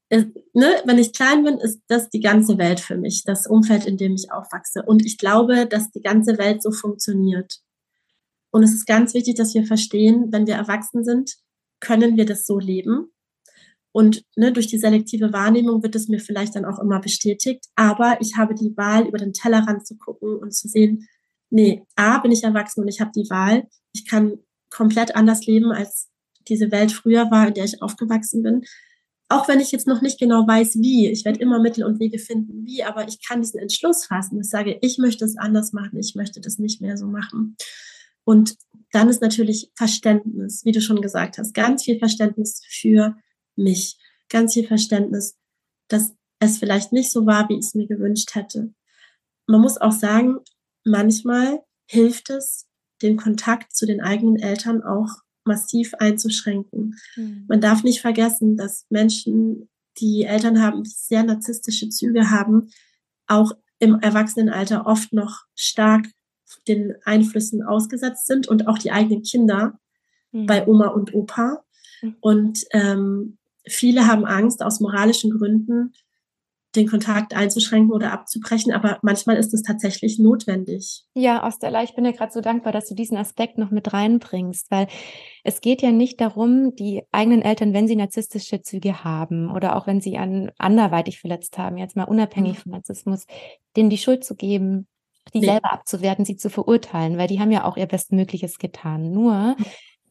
[0.09, 3.87] Es, ne, wenn ich klein bin, ist das die ganze Welt für mich, das Umfeld,
[3.87, 4.83] in dem ich aufwachse.
[4.83, 7.61] Und ich glaube, dass die ganze Welt so funktioniert.
[8.51, 11.37] Und es ist ganz wichtig, dass wir verstehen, wenn wir erwachsen sind,
[11.81, 13.13] können wir das so leben.
[13.93, 17.67] Und ne, durch die selektive Wahrnehmung wird es mir vielleicht dann auch immer bestätigt.
[17.75, 21.09] Aber ich habe die Wahl, über den Tellerrand zu gucken und zu sehen,
[21.51, 23.67] nee, A, bin ich erwachsen und ich habe die Wahl.
[23.93, 24.39] Ich kann
[24.71, 26.09] komplett anders leben, als
[26.49, 28.63] diese Welt früher war, in der ich aufgewachsen bin.
[29.31, 31.09] Auch wenn ich jetzt noch nicht genau weiß, wie.
[31.09, 34.41] Ich werde immer Mittel und Wege finden, wie, aber ich kann diesen Entschluss fassen.
[34.41, 37.57] Ich sage, ich möchte es anders machen, ich möchte das nicht mehr so machen.
[38.25, 38.57] Und
[38.93, 43.17] dann ist natürlich Verständnis, wie du schon gesagt hast, ganz viel Verständnis für
[43.59, 45.37] mich, ganz viel Verständnis,
[45.89, 48.73] dass es vielleicht nicht so war, wie ich es mir gewünscht hätte.
[49.47, 50.39] Man muss auch sagen,
[50.85, 52.67] manchmal hilft es,
[53.03, 55.09] den Kontakt zu den eigenen Eltern auch
[55.45, 56.97] massiv einzuschränken.
[57.17, 57.45] Mhm.
[57.49, 59.69] Man darf nicht vergessen, dass Menschen,
[59.99, 62.71] die Eltern haben, die sehr narzisstische Züge haben,
[63.27, 66.07] auch im Erwachsenenalter oft noch stark
[66.67, 69.79] den Einflüssen ausgesetzt sind und auch die eigenen Kinder
[70.33, 70.47] mhm.
[70.47, 71.65] bei Oma und Opa.
[72.03, 72.17] Mhm.
[72.21, 75.93] Und ähm, viele haben Angst aus moralischen Gründen,
[76.77, 81.05] den Kontakt einzuschränken oder abzubrechen, aber manchmal ist es tatsächlich notwendig.
[81.15, 84.71] Ja, Ostella, ich bin dir gerade so dankbar, dass du diesen Aspekt noch mit reinbringst,
[84.71, 84.87] weil
[85.45, 89.87] es geht ja nicht darum, die eigenen Eltern, wenn sie narzisstische Züge haben oder auch
[89.87, 92.63] wenn sie an anderweitig verletzt haben, jetzt mal unabhängig mhm.
[92.63, 93.27] von Narzissmus,
[93.77, 94.87] denen die Schuld zu geben,
[95.33, 95.47] die nee.
[95.47, 99.11] selber abzuwerten, sie zu verurteilen, weil die haben ja auch ihr Bestmögliches getan.
[99.11, 99.65] Nur mhm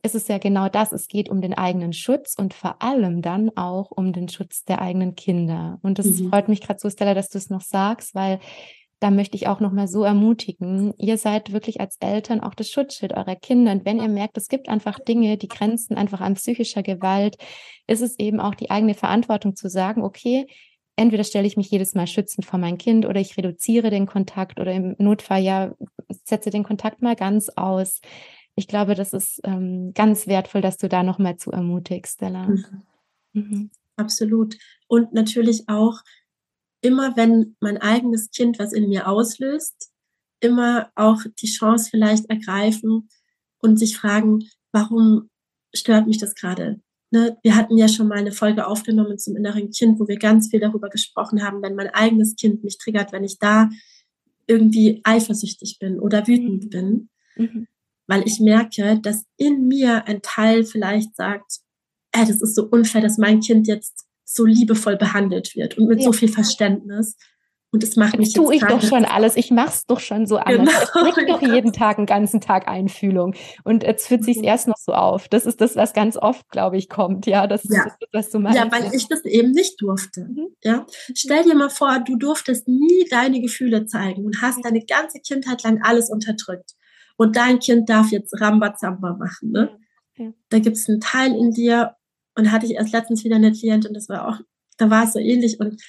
[0.04, 0.92] ist es ja genau das.
[0.92, 4.82] Es geht um den eigenen Schutz und vor allem dann auch um den Schutz der
[4.82, 5.80] eigenen Kinder.
[5.82, 6.30] Und das mhm.
[6.30, 8.40] freut mich gerade so, Stella, dass du es noch sagst, weil
[9.00, 10.94] da möchte ich auch noch mal so ermutigen.
[10.98, 13.72] Ihr seid wirklich als Eltern auch das Schutzschild eurer Kinder.
[13.72, 17.38] Und wenn ihr merkt, es gibt einfach Dinge, die grenzen einfach an psychischer Gewalt,
[17.86, 20.48] ist es eben auch die eigene Verantwortung zu sagen, okay,
[20.96, 24.60] entweder stelle ich mich jedes Mal schützend vor mein Kind oder ich reduziere den Kontakt
[24.60, 25.74] oder im Notfall ja
[26.10, 28.02] setze den Kontakt mal ganz aus
[28.58, 32.48] ich glaube, das ist ähm, ganz wertvoll, dass du da nochmal zu ermutigst, Stella.
[32.48, 32.84] Mhm.
[33.34, 33.72] Mhm.
[33.96, 34.58] Absolut.
[34.88, 36.02] Und natürlich auch
[36.82, 39.92] immer wenn mein eigenes Kind was in mir auslöst,
[40.40, 43.10] immer auch die Chance vielleicht ergreifen
[43.60, 45.30] und sich fragen, warum
[45.74, 46.80] stört mich das gerade?
[47.10, 47.38] Ne?
[47.42, 50.60] Wir hatten ja schon mal eine Folge aufgenommen zum inneren Kind, wo wir ganz viel
[50.60, 53.70] darüber gesprochen haben, wenn mein eigenes Kind mich triggert, wenn ich da
[54.46, 56.70] irgendwie eifersüchtig bin oder wütend mhm.
[56.70, 57.68] bin, mhm.
[58.08, 61.60] Weil ich merke, dass in mir ein Teil vielleicht sagt,
[62.14, 66.00] äh, das ist so unfair, dass mein Kind jetzt so liebevoll behandelt wird und mit
[66.00, 66.06] ja.
[66.06, 67.16] so viel Verständnis.
[67.70, 69.36] Und das macht mich das tue ich doch schon alles.
[69.36, 70.92] Ich mach's doch schon so anders.
[70.94, 71.08] Genau.
[71.08, 73.36] Ich kriege doch jeden Tag einen ganzen Tag Einfühlung.
[73.66, 74.46] Und jetzt fühlt sich mhm.
[74.46, 75.28] erst noch so auf.
[75.28, 77.26] Das ist das, was ganz oft, glaube ich, kommt.
[77.26, 77.84] Ja, das ja.
[77.84, 78.58] ist das, was du meinst.
[78.58, 80.22] Ja, weil ich das eben nicht durfte.
[80.22, 80.48] Mhm.
[80.64, 85.20] Ja, stell dir mal vor, du durftest nie deine Gefühle zeigen und hast deine ganze
[85.20, 86.72] Kindheit lang alles unterdrückt.
[87.18, 89.52] Und dein Kind darf jetzt Rambazamba machen.
[89.52, 89.78] Ne?
[90.18, 90.32] Ja.
[90.50, 91.96] Da gibt es einen Teil in dir
[92.36, 94.40] und hatte ich erst letztens wieder eine Klientin, das war auch,
[94.78, 95.82] da war es so ähnlich und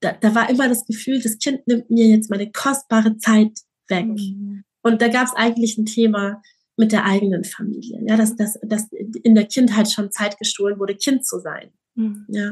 [0.00, 4.06] da, da war immer das Gefühl, das Kind nimmt mir jetzt meine kostbare Zeit weg.
[4.06, 4.64] Mhm.
[4.82, 6.42] Und da gab es eigentlich ein Thema
[6.76, 10.94] mit der eigenen Familie, ja, dass, dass, dass in der Kindheit schon Zeit gestohlen wurde,
[10.94, 11.70] Kind zu sein.
[11.96, 12.26] Mhm.
[12.28, 12.50] Ja.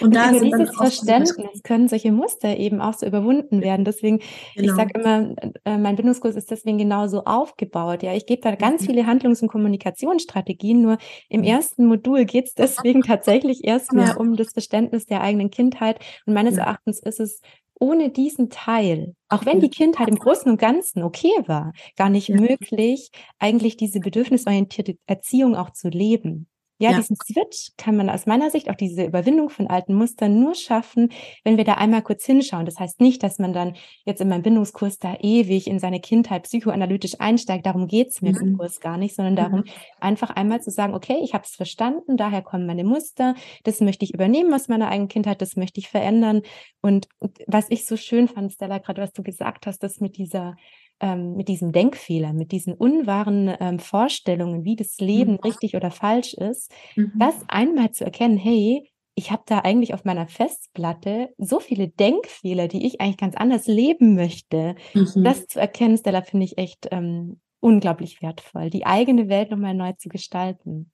[0.00, 3.84] Und, und da über dieses Verständnis können solche Muster eben auch so überwunden werden.
[3.84, 4.20] Deswegen,
[4.54, 4.70] genau.
[4.70, 8.02] ich sage immer, äh, mein Bindungskurs ist deswegen genauso aufgebaut.
[8.02, 8.86] Ja, ich gebe da ganz mhm.
[8.86, 10.80] viele Handlungs- und Kommunikationsstrategien.
[10.80, 10.96] Nur
[11.28, 11.46] im mhm.
[11.46, 14.16] ersten Modul geht es deswegen tatsächlich erstmal ja.
[14.16, 16.00] um das Verständnis der eigenen Kindheit.
[16.24, 16.62] Und meines ja.
[16.64, 17.42] Erachtens ist es
[17.78, 22.28] ohne diesen Teil, auch wenn die Kindheit im Großen und Ganzen okay war, gar nicht
[22.28, 22.36] ja.
[22.36, 26.48] möglich, eigentlich diese bedürfnisorientierte Erziehung auch zu leben.
[26.78, 30.38] Ja, ja, diesen Switch kann man aus meiner Sicht, auch diese Überwindung von alten Mustern
[30.38, 31.10] nur schaffen,
[31.42, 32.66] wenn wir da einmal kurz hinschauen.
[32.66, 36.42] Das heißt nicht, dass man dann jetzt in meinem Bindungskurs da ewig in seine Kindheit
[36.42, 37.64] psychoanalytisch einsteigt.
[37.64, 38.48] Darum geht's mir mhm.
[38.48, 39.70] im Kurs gar nicht, sondern darum, mhm.
[40.00, 43.34] einfach einmal zu sagen, okay, ich habe es verstanden, daher kommen meine Muster,
[43.64, 46.42] das möchte ich übernehmen aus meiner eigenen Kindheit, das möchte ich verändern.
[46.82, 47.08] Und
[47.46, 50.56] was ich so schön fand, Stella, gerade was du gesagt hast, das mit dieser
[51.00, 55.38] ähm, mit diesem Denkfehler, mit diesen unwahren ähm, Vorstellungen, wie das Leben mhm.
[55.44, 57.12] richtig oder falsch ist, mhm.
[57.18, 62.68] das einmal zu erkennen, hey, ich habe da eigentlich auf meiner Festplatte so viele Denkfehler,
[62.68, 64.74] die ich eigentlich ganz anders leben möchte.
[64.92, 65.24] Mhm.
[65.24, 69.92] Das zu erkennen, Stella, finde ich echt ähm, unglaublich wertvoll, die eigene Welt nochmal neu
[69.92, 70.92] zu gestalten.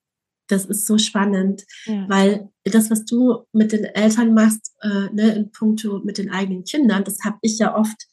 [0.49, 2.07] Das ist so spannend, ja.
[2.09, 6.65] weil das, was du mit den Eltern machst, äh, ne, in puncto mit den eigenen
[6.65, 8.07] Kindern, das habe ich ja oft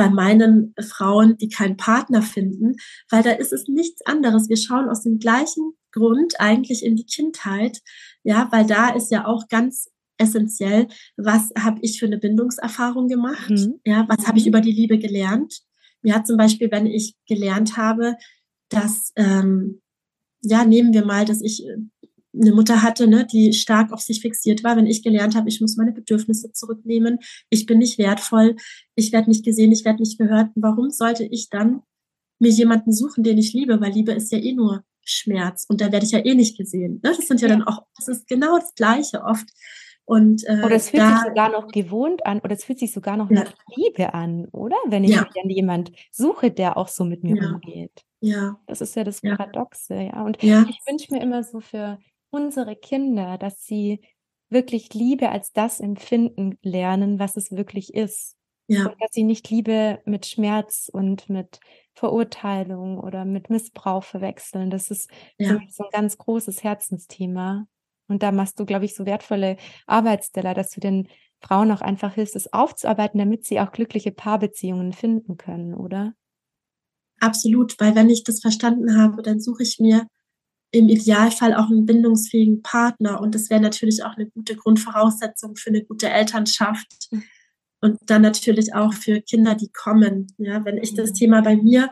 [0.00, 2.76] bei meinen Frauen, die keinen Partner finden,
[3.10, 4.48] weil da ist es nichts anderes.
[4.48, 7.82] Wir schauen aus dem gleichen Grund eigentlich in die Kindheit,
[8.22, 13.50] ja, weil da ist ja auch ganz essentiell, was habe ich für eine Bindungserfahrung gemacht,
[13.50, 13.78] mhm.
[13.84, 15.60] ja, was habe ich über die Liebe gelernt.
[16.02, 18.14] Ja, zum Beispiel, wenn ich gelernt habe,
[18.70, 19.82] dass, ähm,
[20.40, 21.62] ja, nehmen wir mal, dass ich
[22.34, 25.60] eine Mutter hatte, ne, die stark auf sich fixiert war, wenn ich gelernt habe, ich
[25.60, 28.56] muss meine Bedürfnisse zurücknehmen, ich bin nicht wertvoll,
[28.94, 30.50] ich werde nicht gesehen, ich werde nicht gehört.
[30.54, 31.82] Warum sollte ich dann
[32.38, 33.80] mir jemanden suchen, den ich liebe?
[33.80, 37.00] Weil Liebe ist ja eh nur Schmerz und da werde ich ja eh nicht gesehen.
[37.02, 37.12] Ne?
[37.16, 39.48] Das sind ja, ja, dann auch, das ist genau das Gleiche oft.
[40.04, 42.92] Und, äh, oder es fühlt da, sich sogar noch gewohnt an oder es fühlt sich
[42.92, 43.44] sogar noch ja.
[43.44, 44.76] nach Liebe an, oder?
[44.86, 45.24] Wenn ich ja.
[45.34, 48.04] dann jemand suche, der auch so mit mir umgeht.
[48.20, 48.58] Ja.
[48.66, 50.22] Das ist ja das Paradoxe, ja.
[50.22, 51.98] Und ich wünsche mir immer so für
[52.30, 54.00] unsere Kinder, dass sie
[54.48, 58.36] wirklich Liebe als das empfinden lernen, was es wirklich ist.
[58.66, 58.86] Ja.
[58.86, 61.58] Und dass sie nicht Liebe mit Schmerz und mit
[61.94, 64.70] Verurteilung oder mit Missbrauch verwechseln.
[64.70, 65.60] Das ist ja.
[65.68, 67.66] so ein ganz großes Herzensthema.
[68.06, 71.08] Und da machst du, glaube ich, so wertvolle Arbeitsstelle, dass du den
[71.40, 76.14] Frauen auch einfach hilfst, es aufzuarbeiten, damit sie auch glückliche Paarbeziehungen finden können, oder?
[77.18, 80.06] Absolut, weil wenn ich das verstanden habe, dann suche ich mir
[80.72, 83.20] im Idealfall auch einen bindungsfähigen Partner.
[83.20, 87.08] Und das wäre natürlich auch eine gute Grundvoraussetzung für eine gute Elternschaft.
[87.80, 90.28] Und dann natürlich auch für Kinder, die kommen.
[90.38, 91.14] Ja, wenn ich das mhm.
[91.14, 91.90] Thema bei mir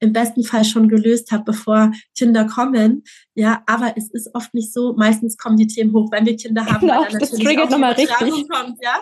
[0.00, 3.04] im besten Fall schon gelöst habe, bevor Kinder kommen.
[3.34, 4.94] Ja, aber es ist oft nicht so.
[4.94, 6.80] Meistens kommen die Themen hoch, wenn wir Kinder haben.
[6.80, 8.48] Genau, das triggert nochmal richtig.
[8.48, 9.00] Kommt, ja,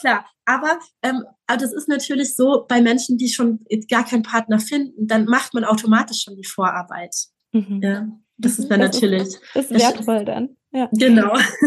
[0.00, 0.26] klar.
[0.44, 5.06] Aber, ähm, aber das ist natürlich so bei Menschen, die schon gar keinen Partner finden,
[5.06, 7.14] dann macht man automatisch schon die Vorarbeit.
[7.52, 7.80] Mhm.
[7.80, 8.08] Ja.
[8.36, 9.22] Das ist dann das natürlich.
[9.22, 10.56] Ist, ist wertvoll dann.
[10.72, 10.88] Ja.
[10.92, 11.34] Genau.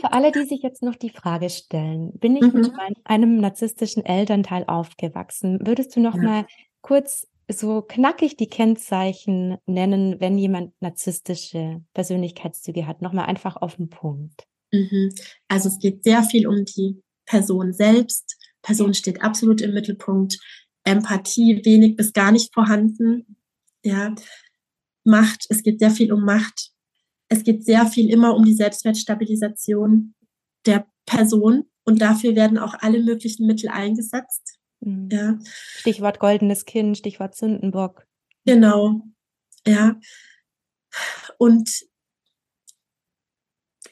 [0.00, 2.60] für alle, die sich jetzt noch die Frage stellen, bin ich mhm.
[2.60, 2.72] mit
[3.04, 5.60] einem narzisstischen Elternteil aufgewachsen?
[5.64, 6.22] Würdest du noch ja.
[6.22, 6.46] mal
[6.80, 13.00] kurz so knackig die Kennzeichen nennen, wenn jemand narzisstische Persönlichkeitszüge hat?
[13.00, 14.44] Nochmal einfach auf den Punkt.
[14.72, 15.14] Mhm.
[15.46, 18.36] Also es geht sehr viel um die Person selbst.
[18.62, 20.38] Person steht absolut im Mittelpunkt.
[20.84, 23.36] Empathie wenig bis gar nicht vorhanden.
[23.84, 24.14] Ja,
[25.08, 26.70] Macht, es geht sehr viel um Macht.
[27.28, 30.14] Es geht sehr viel immer um die Selbstwertstabilisation
[30.66, 34.58] der Person und dafür werden auch alle möglichen Mittel eingesetzt.
[34.80, 35.08] Mhm.
[35.10, 35.38] Ja.
[35.76, 38.06] Stichwort goldenes Kind, Stichwort Sündenbock.
[38.44, 39.02] Genau,
[39.66, 39.98] ja.
[41.38, 41.70] Und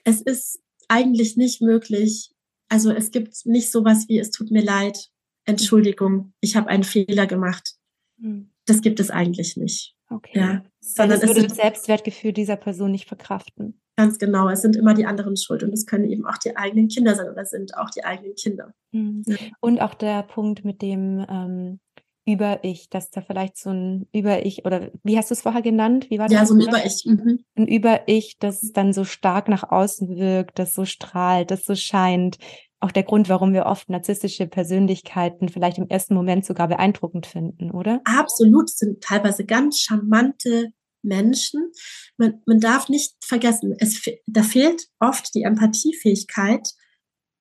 [0.04, 2.30] es ist eigentlich nicht möglich,
[2.68, 5.10] also es gibt nicht sowas wie es tut mir leid,
[5.44, 7.74] Entschuldigung, ich habe einen Fehler gemacht.
[8.18, 8.50] Mhm.
[8.66, 9.95] Das gibt es eigentlich nicht.
[10.08, 10.38] Okay.
[10.38, 13.80] Ja, sondern das würde das Selbstwertgefühl dieser Person nicht verkraften.
[13.96, 14.48] Ganz genau.
[14.48, 17.30] Es sind immer die anderen schuld und es können eben auch die eigenen Kinder sein
[17.30, 18.74] oder sind auch die eigenen Kinder.
[18.92, 19.22] Mhm.
[19.26, 19.36] Ja.
[19.60, 21.80] Und auch der Punkt mit dem ähm,
[22.26, 26.10] Über-Ich, dass da vielleicht so ein Über-Ich oder wie hast du es vorher genannt?
[26.10, 26.34] Wie war das?
[26.34, 27.04] Ja, so ein Über-Ich.
[27.06, 27.44] Mhm.
[27.54, 32.38] Ein Über-Ich, das dann so stark nach außen wirkt, das so strahlt, das so scheint
[32.80, 37.70] auch der Grund, warum wir oft narzisstische Persönlichkeiten vielleicht im ersten Moment sogar beeindruckend finden,
[37.70, 38.00] oder?
[38.04, 41.72] Absolut, sind teilweise ganz charmante Menschen.
[42.18, 46.68] Man, man darf nicht vergessen, es, da fehlt oft die Empathiefähigkeit,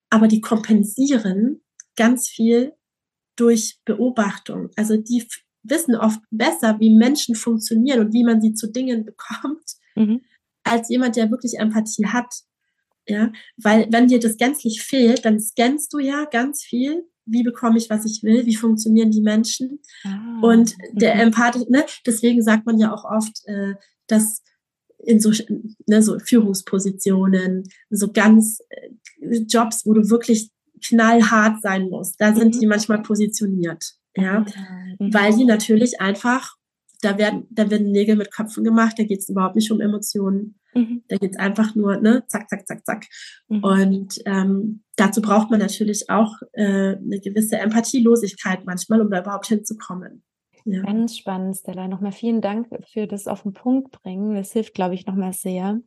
[0.09, 1.61] aber die kompensieren
[1.95, 2.73] ganz viel
[3.35, 4.69] durch Beobachtung.
[4.77, 5.27] Also die
[5.63, 10.21] wissen oft besser, wie Menschen funktionieren und wie man sie zu Dingen bekommt, mhm.
[10.63, 12.33] als jemand, der wirklich Empathie hat.
[13.07, 17.05] Ja, weil wenn dir das gänzlich fehlt, dann scannst du ja ganz viel.
[17.25, 18.45] Wie bekomme ich, was ich will?
[18.45, 19.79] Wie funktionieren die Menschen?
[20.03, 21.21] Ah, und der mhm.
[21.21, 23.75] Empath, ne, deswegen sagt man ja auch oft, äh,
[24.07, 24.41] dass
[24.99, 25.31] in so,
[25.87, 30.51] ne, so Führungspositionen, so ganz äh, Jobs, wo du wirklich
[30.83, 32.59] knallhart sein musst, da sind mhm.
[32.59, 33.93] die manchmal positioniert.
[34.15, 34.45] Ja,
[34.99, 35.13] mhm.
[35.13, 36.55] weil die natürlich einfach,
[37.05, 40.59] da werden, da werden Nägel mit Köpfen gemacht, da geht es überhaupt nicht um Emotionen.
[40.73, 41.03] Mhm.
[41.07, 43.05] Da geht's einfach nur, ne, zack, zack, zack, zack.
[43.47, 43.63] Mhm.
[43.63, 49.47] Und ähm, dazu braucht man natürlich auch äh, eine gewisse Empathielosigkeit manchmal, um da überhaupt
[49.47, 50.23] hinzukommen.
[50.65, 50.81] Ja.
[50.81, 51.87] Ganz spannend, Stella.
[51.87, 54.33] Nochmal vielen Dank für das auf den Punkt bringen.
[54.33, 55.79] Das hilft, glaube ich, nochmal sehr.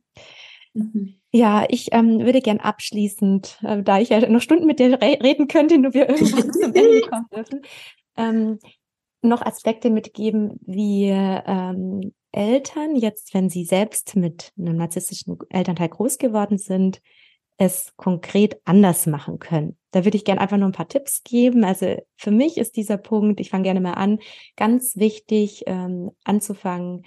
[0.73, 1.17] Mhm.
[1.33, 5.19] Ja, ich ähm, würde gern abschließend, äh, da ich ja noch Stunden mit dir re
[5.21, 7.63] reden könnte, nur wir irgendwann zum Ende kommen dürfen,
[8.17, 8.59] ähm,
[9.23, 16.19] noch Aspekte mitgeben, wie ähm, Eltern jetzt, wenn sie selbst mit einem narzisstischen Elternteil groß
[16.19, 17.01] geworden sind,
[17.57, 19.77] es konkret anders machen können.
[19.91, 21.65] Da würde ich gerne einfach nur ein paar Tipps geben.
[21.65, 24.21] Also für mich ist dieser Punkt, ich fange gerne mal an,
[24.57, 27.05] ganz wichtig ähm, anzufangen,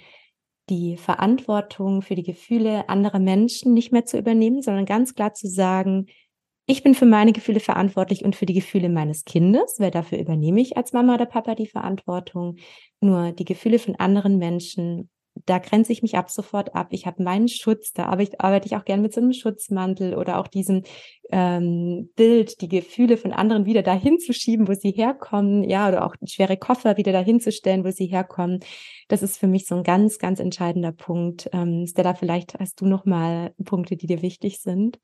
[0.68, 5.48] die Verantwortung für die Gefühle anderer Menschen nicht mehr zu übernehmen, sondern ganz klar zu
[5.48, 6.06] sagen,
[6.66, 10.60] ich bin für meine Gefühle verantwortlich und für die Gefühle meines Kindes, weil dafür übernehme
[10.60, 12.56] ich als Mama oder Papa die Verantwortung.
[13.00, 15.10] Nur die Gefühle von anderen Menschen,
[15.46, 16.88] da grenze ich mich ab sofort ab.
[16.90, 20.46] Ich habe meinen Schutz, da arbeite ich, auch gern mit so einem Schutzmantel oder auch
[20.46, 20.82] diesem
[21.32, 26.06] ähm, Bild, die Gefühle von anderen wieder dahin zu schieben, wo sie herkommen, ja, oder
[26.06, 28.60] auch schwere Koffer wieder dahin zu stellen, wo sie herkommen.
[29.08, 31.48] Das ist für mich so ein ganz, ganz entscheidender Punkt.
[31.52, 35.00] Ähm, Stella, vielleicht hast du noch mal Punkte, die dir wichtig sind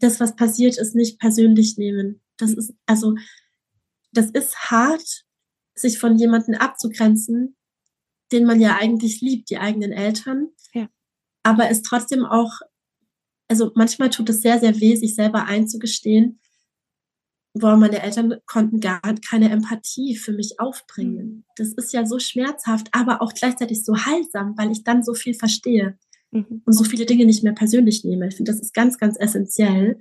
[0.00, 2.20] das, was passiert ist, nicht persönlich nehmen.
[2.36, 3.14] Das ist, also,
[4.12, 5.24] das ist hart,
[5.74, 7.56] sich von jemandem abzugrenzen,
[8.32, 10.48] den man ja eigentlich liebt, die eigenen Eltern.
[10.72, 10.88] Ja.
[11.42, 12.60] Aber es trotzdem auch,
[13.48, 16.40] also manchmal tut es sehr, sehr weh, sich selber einzugestehen,
[17.54, 21.26] boah, meine Eltern konnten gar keine Empathie für mich aufbringen.
[21.26, 21.44] Mhm.
[21.56, 25.34] Das ist ja so schmerzhaft, aber auch gleichzeitig so heilsam, weil ich dann so viel
[25.34, 25.98] verstehe
[26.30, 26.62] mhm.
[26.64, 28.28] und so viele Dinge nicht mehr persönlich nehme.
[28.28, 29.98] Ich finde, das ist ganz, ganz essentiell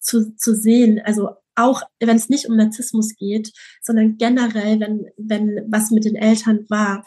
[0.00, 1.00] zu, zu sehen.
[1.04, 3.52] Also auch wenn es nicht um Narzissmus geht,
[3.82, 7.04] sondern generell, wenn, wenn was mit den Eltern war,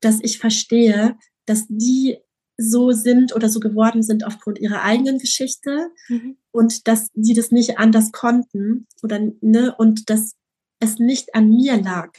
[0.00, 2.18] dass ich verstehe, dass die
[2.56, 6.36] so sind oder so geworden sind aufgrund ihrer eigenen Geschichte mhm.
[6.50, 10.34] und dass sie das nicht anders konnten oder ne und dass
[10.78, 12.10] es nicht an mir lag.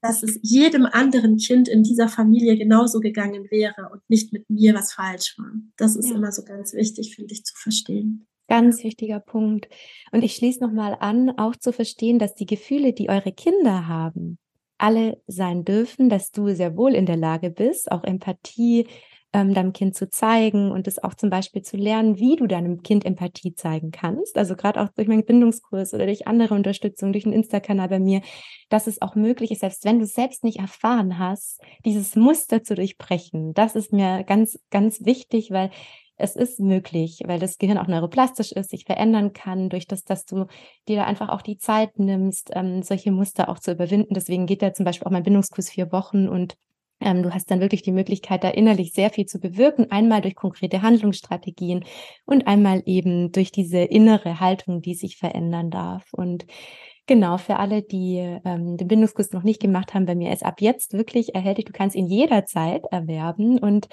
[0.00, 4.74] Dass es jedem anderen Kind in dieser Familie genauso gegangen wäre und nicht mit mir
[4.74, 5.52] was falsch war.
[5.76, 6.16] Das ist ja.
[6.16, 8.26] immer so ganz wichtig, finde ich, zu verstehen.
[8.48, 9.68] Ganz wichtiger Punkt.
[10.10, 14.38] Und ich schließe nochmal an, auch zu verstehen, dass die Gefühle, die eure Kinder haben,
[14.78, 18.86] alle sein dürfen, dass du sehr wohl in der Lage bist, auch Empathie
[19.32, 22.82] ähm, deinem Kind zu zeigen und es auch zum Beispiel zu lernen, wie du deinem
[22.82, 24.38] Kind Empathie zeigen kannst.
[24.38, 28.22] Also gerade auch durch meinen Bindungskurs oder durch andere Unterstützung, durch einen Insta-Kanal bei mir,
[28.70, 32.62] dass es auch möglich ist, selbst wenn du es selbst nicht erfahren hast, dieses Muster
[32.62, 33.52] zu durchbrechen.
[33.52, 35.70] Das ist mir ganz, ganz wichtig, weil
[36.18, 40.24] es ist möglich, weil das Gehirn auch neuroplastisch ist, sich verändern kann, durch das, dass
[40.24, 40.46] du
[40.88, 44.14] dir da einfach auch die Zeit nimmst, ähm, solche Muster auch zu überwinden.
[44.14, 46.56] Deswegen geht ja zum Beispiel auch mein Bindungskurs vier Wochen und
[47.00, 49.90] ähm, du hast dann wirklich die Möglichkeit, da innerlich sehr viel zu bewirken.
[49.90, 51.84] Einmal durch konkrete Handlungsstrategien
[52.24, 56.04] und einmal eben durch diese innere Haltung, die sich verändern darf.
[56.12, 56.46] Und
[57.08, 60.60] Genau, für alle, die ähm, den Bindungskurs noch nicht gemacht haben, bei mir ist ab
[60.60, 61.64] jetzt wirklich erhältlich.
[61.64, 63.88] Du kannst ihn jederzeit erwerben und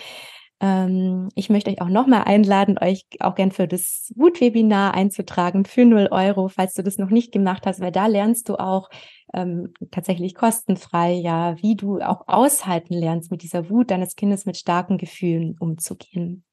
[0.61, 5.85] Ähm, ich möchte euch auch nochmal einladen, euch auch gern für das Wut-Webinar einzutragen für
[5.85, 8.89] 0 Euro, falls du das noch nicht gemacht hast, weil da lernst du auch
[9.33, 14.57] ähm, tatsächlich kostenfrei, ja, wie du auch aushalten lernst, mit dieser Wut deines Kindes mit
[14.57, 16.45] starken Gefühlen umzugehen.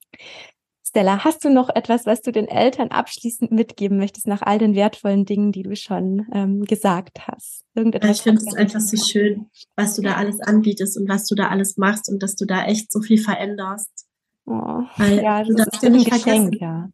[0.92, 4.74] Stella, hast du noch etwas, was du den Eltern abschließend mitgeben möchtest nach all den
[4.74, 7.64] wertvollen Dingen, die du schon ähm, gesagt hast?
[7.74, 11.34] Irgendetwas ich finde es einfach so schön, was du da alles anbietest und was du
[11.34, 13.88] da alles machst und dass du da echt so viel veränderst.
[14.44, 16.90] Oh, Weil, ja, das, das ist ein Geschenk, ja.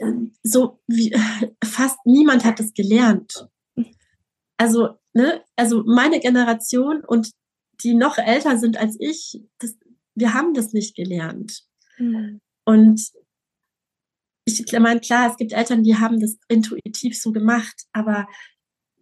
[0.00, 1.16] Ähm, so wie
[1.64, 3.48] fast niemand hat das gelernt.
[4.56, 7.30] Also, ne, also meine Generation und
[7.84, 9.76] die noch älter sind als ich, das,
[10.16, 11.62] wir haben das nicht gelernt.
[11.98, 12.40] Mhm.
[12.66, 13.00] Und
[14.44, 18.28] ich meine, klar, es gibt Eltern, die haben das intuitiv so gemacht, aber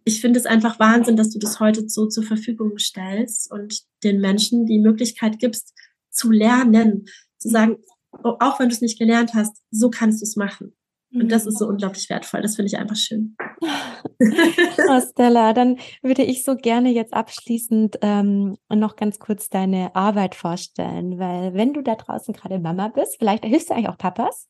[0.05, 4.21] ich finde es einfach Wahnsinn, dass du das heute so zur Verfügung stellst und den
[4.21, 5.73] Menschen die Möglichkeit gibst,
[6.11, 7.05] zu lernen,
[7.37, 7.77] zu sagen,
[8.11, 10.75] oh, auch wenn du es nicht gelernt hast, so kannst du es machen.
[11.15, 12.41] Und das ist so unglaublich wertvoll.
[12.41, 13.37] Das finde ich einfach schön.
[13.61, 20.35] oh, Stella, dann würde ich so gerne jetzt abschließend ähm, noch ganz kurz deine Arbeit
[20.35, 24.49] vorstellen, weil wenn du da draußen gerade Mama bist, vielleicht hilfst du eigentlich auch Papas?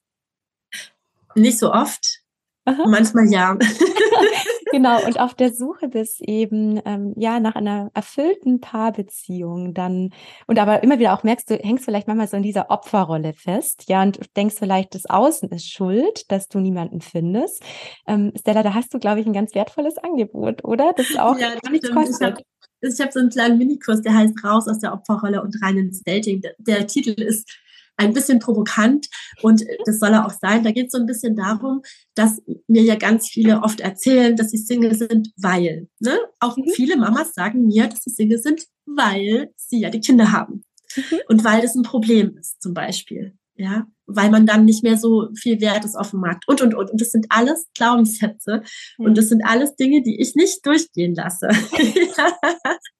[1.36, 2.22] Nicht so oft.
[2.66, 2.88] Aha.
[2.88, 3.58] Manchmal ja.
[4.76, 10.12] genau, und auf der Suche bist eben ähm, ja nach einer erfüllten Paarbeziehung dann
[10.48, 13.86] und aber immer wieder auch merkst, du hängst vielleicht manchmal so in dieser Opferrolle fest,
[13.88, 17.64] ja, und denkst vielleicht, das Außen ist schuld, dass du niemanden findest.
[18.08, 20.94] Ähm, Stella, da hast du, glaube ich, ein ganz wertvolles Angebot, oder?
[20.96, 22.44] Das ist auch ja, das nichts kostet.
[22.82, 25.78] Ich habe hab so einen kleinen Minikurs, der heißt Raus aus der Opferrolle und rein
[25.78, 26.42] ins Dating.
[26.42, 27.50] Der, der Titel ist
[27.98, 29.08] ein bisschen provokant
[29.42, 30.64] und das soll er auch sein.
[30.64, 31.82] Da geht es so ein bisschen darum,
[32.14, 35.88] dass mir ja ganz viele oft erzählen, dass sie Single sind, weil.
[36.00, 36.18] Ne?
[36.40, 36.70] Auch mhm.
[36.74, 40.64] viele Mamas sagen mir, dass sie Single sind, weil sie ja die Kinder haben.
[40.96, 41.20] Mhm.
[41.30, 43.34] Und weil das ein Problem ist, zum Beispiel.
[43.58, 46.76] Ja, weil man dann nicht mehr so viel wert ist auf dem Markt und, und,
[46.76, 46.92] und.
[46.92, 48.64] Und das sind alles Glaubenssätze.
[48.98, 49.06] Mhm.
[49.06, 51.48] Und das sind alles Dinge, die ich nicht durchgehen lasse.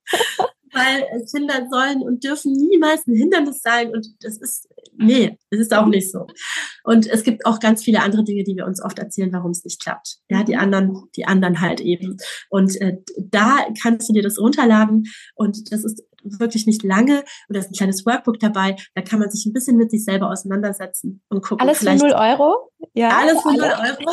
[0.76, 3.92] weil Kinder sollen und dürfen niemals ein Hindernis sein.
[3.92, 4.68] Und das ist,
[4.98, 6.28] nee, das ist auch nicht so.
[6.84, 9.64] Und es gibt auch ganz viele andere Dinge, die wir uns oft erzählen, warum es
[9.64, 10.18] nicht klappt.
[10.30, 12.18] Ja, die anderen, die anderen halt eben.
[12.50, 15.06] Und äh, da kannst du dir das runterladen.
[15.36, 16.04] Und das ist
[16.40, 18.76] wirklich nicht lange und da ist ein kleines Workbook dabei.
[18.94, 21.66] Da kann man sich ein bisschen mit sich selber auseinandersetzen und gucken.
[21.66, 22.72] Alles für 0 Euro?
[22.94, 23.10] Ja.
[23.10, 24.12] Alles für 0 Euro.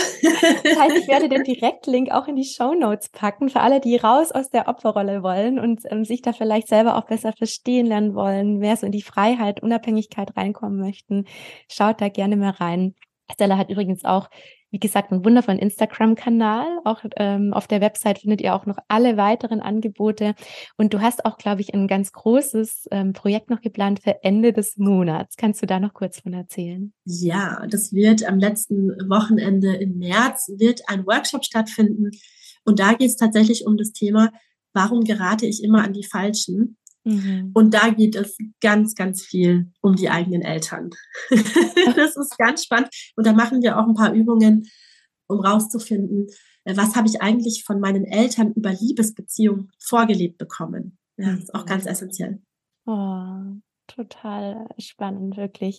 [0.65, 3.97] das heißt, ich werde den Direktlink auch in die Show Notes packen für alle, die
[3.97, 8.15] raus aus der Opferrolle wollen und ähm, sich da vielleicht selber auch besser verstehen lernen
[8.15, 11.27] wollen, mehr so in die Freiheit, Unabhängigkeit reinkommen möchten.
[11.69, 12.95] Schaut da gerne mal rein.
[13.31, 14.29] Stella hat übrigens auch
[14.73, 16.81] wie gesagt, einen wundervollen Instagram-Kanal.
[16.85, 20.35] Auch ähm, auf der Website findet ihr auch noch alle weiteren Angebote.
[20.79, 24.55] Und du hast auch, glaube ich, ein ganz großes ähm, Projekt noch geplant für Ende
[24.55, 25.37] des Monats.
[25.37, 26.93] Kannst du da noch kurz von erzählen?
[27.05, 32.11] Ja, das wird am letzten Wochenende im März wird ein Workshop stattfinden.
[32.65, 34.33] Und da geht es tatsächlich um das Thema,
[34.73, 36.79] warum gerate ich immer an die Falschen?
[37.05, 37.51] Mhm.
[37.55, 40.91] Und da geht es ganz, ganz viel um die eigenen Eltern.
[41.31, 42.91] das ist ganz spannend.
[43.17, 44.69] Und da machen wir auch ein paar Übungen,
[45.27, 46.29] um rauszufinden,
[46.65, 50.99] äh, was habe ich eigentlich von meinen Eltern über Liebesbeziehungen vorgelebt bekommen.
[51.17, 52.41] Ja, das ist auch ganz essentiell.
[52.87, 53.39] Oh,
[53.87, 55.79] total spannend, wirklich.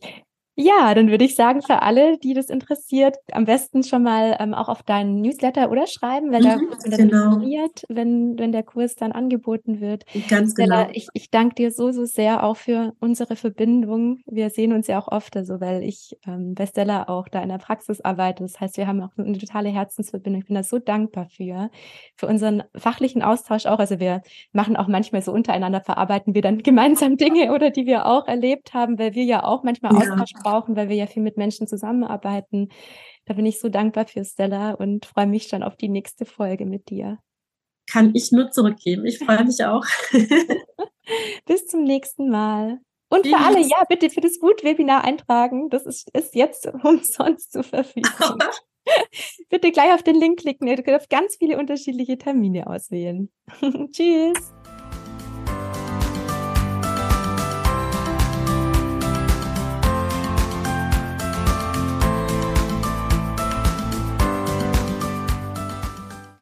[0.55, 4.53] Ja, dann würde ich sagen, für alle, die das interessiert, am besten schon mal ähm,
[4.53, 7.25] auch auf deinen Newsletter oder schreiben, weil mhm, dann genau.
[7.25, 10.05] informiert, wenn, wenn der Kurs dann angeboten wird.
[10.29, 10.95] Ganz Stella, genau.
[10.95, 14.19] Ich, ich danke dir so, so sehr auch für unsere Verbindung.
[14.27, 17.49] Wir sehen uns ja auch oft, also weil ich ähm, bei Stella auch da in
[17.49, 18.43] der Praxis arbeite.
[18.43, 20.41] Das heißt, wir haben auch eine totale Herzensverbindung.
[20.41, 21.71] Ich bin da so dankbar für,
[22.15, 23.79] für unseren fachlichen Austausch auch.
[23.79, 28.05] Also wir machen auch manchmal so untereinander, verarbeiten wir dann gemeinsam Dinge oder die wir
[28.05, 29.99] auch erlebt haben, weil wir ja auch manchmal ja.
[29.99, 32.69] Austausch brauchen, weil wir ja viel mit Menschen zusammenarbeiten.
[33.25, 36.65] Da bin ich so dankbar für Stella und freue mich schon auf die nächste Folge
[36.65, 37.19] mit dir.
[37.89, 39.05] Kann ich nur zurückgeben.
[39.05, 39.85] Ich freue mich auch.
[41.45, 42.79] Bis zum nächsten Mal.
[43.09, 45.69] Und für alle, ja, bitte für das Wut-Webinar eintragen.
[45.69, 48.39] Das ist, ist jetzt umsonst zur Verfügung.
[49.49, 50.67] bitte gleich auf den Link klicken.
[50.67, 53.29] Ihr könnt auf ganz viele unterschiedliche Termine auswählen.
[53.91, 54.53] Tschüss.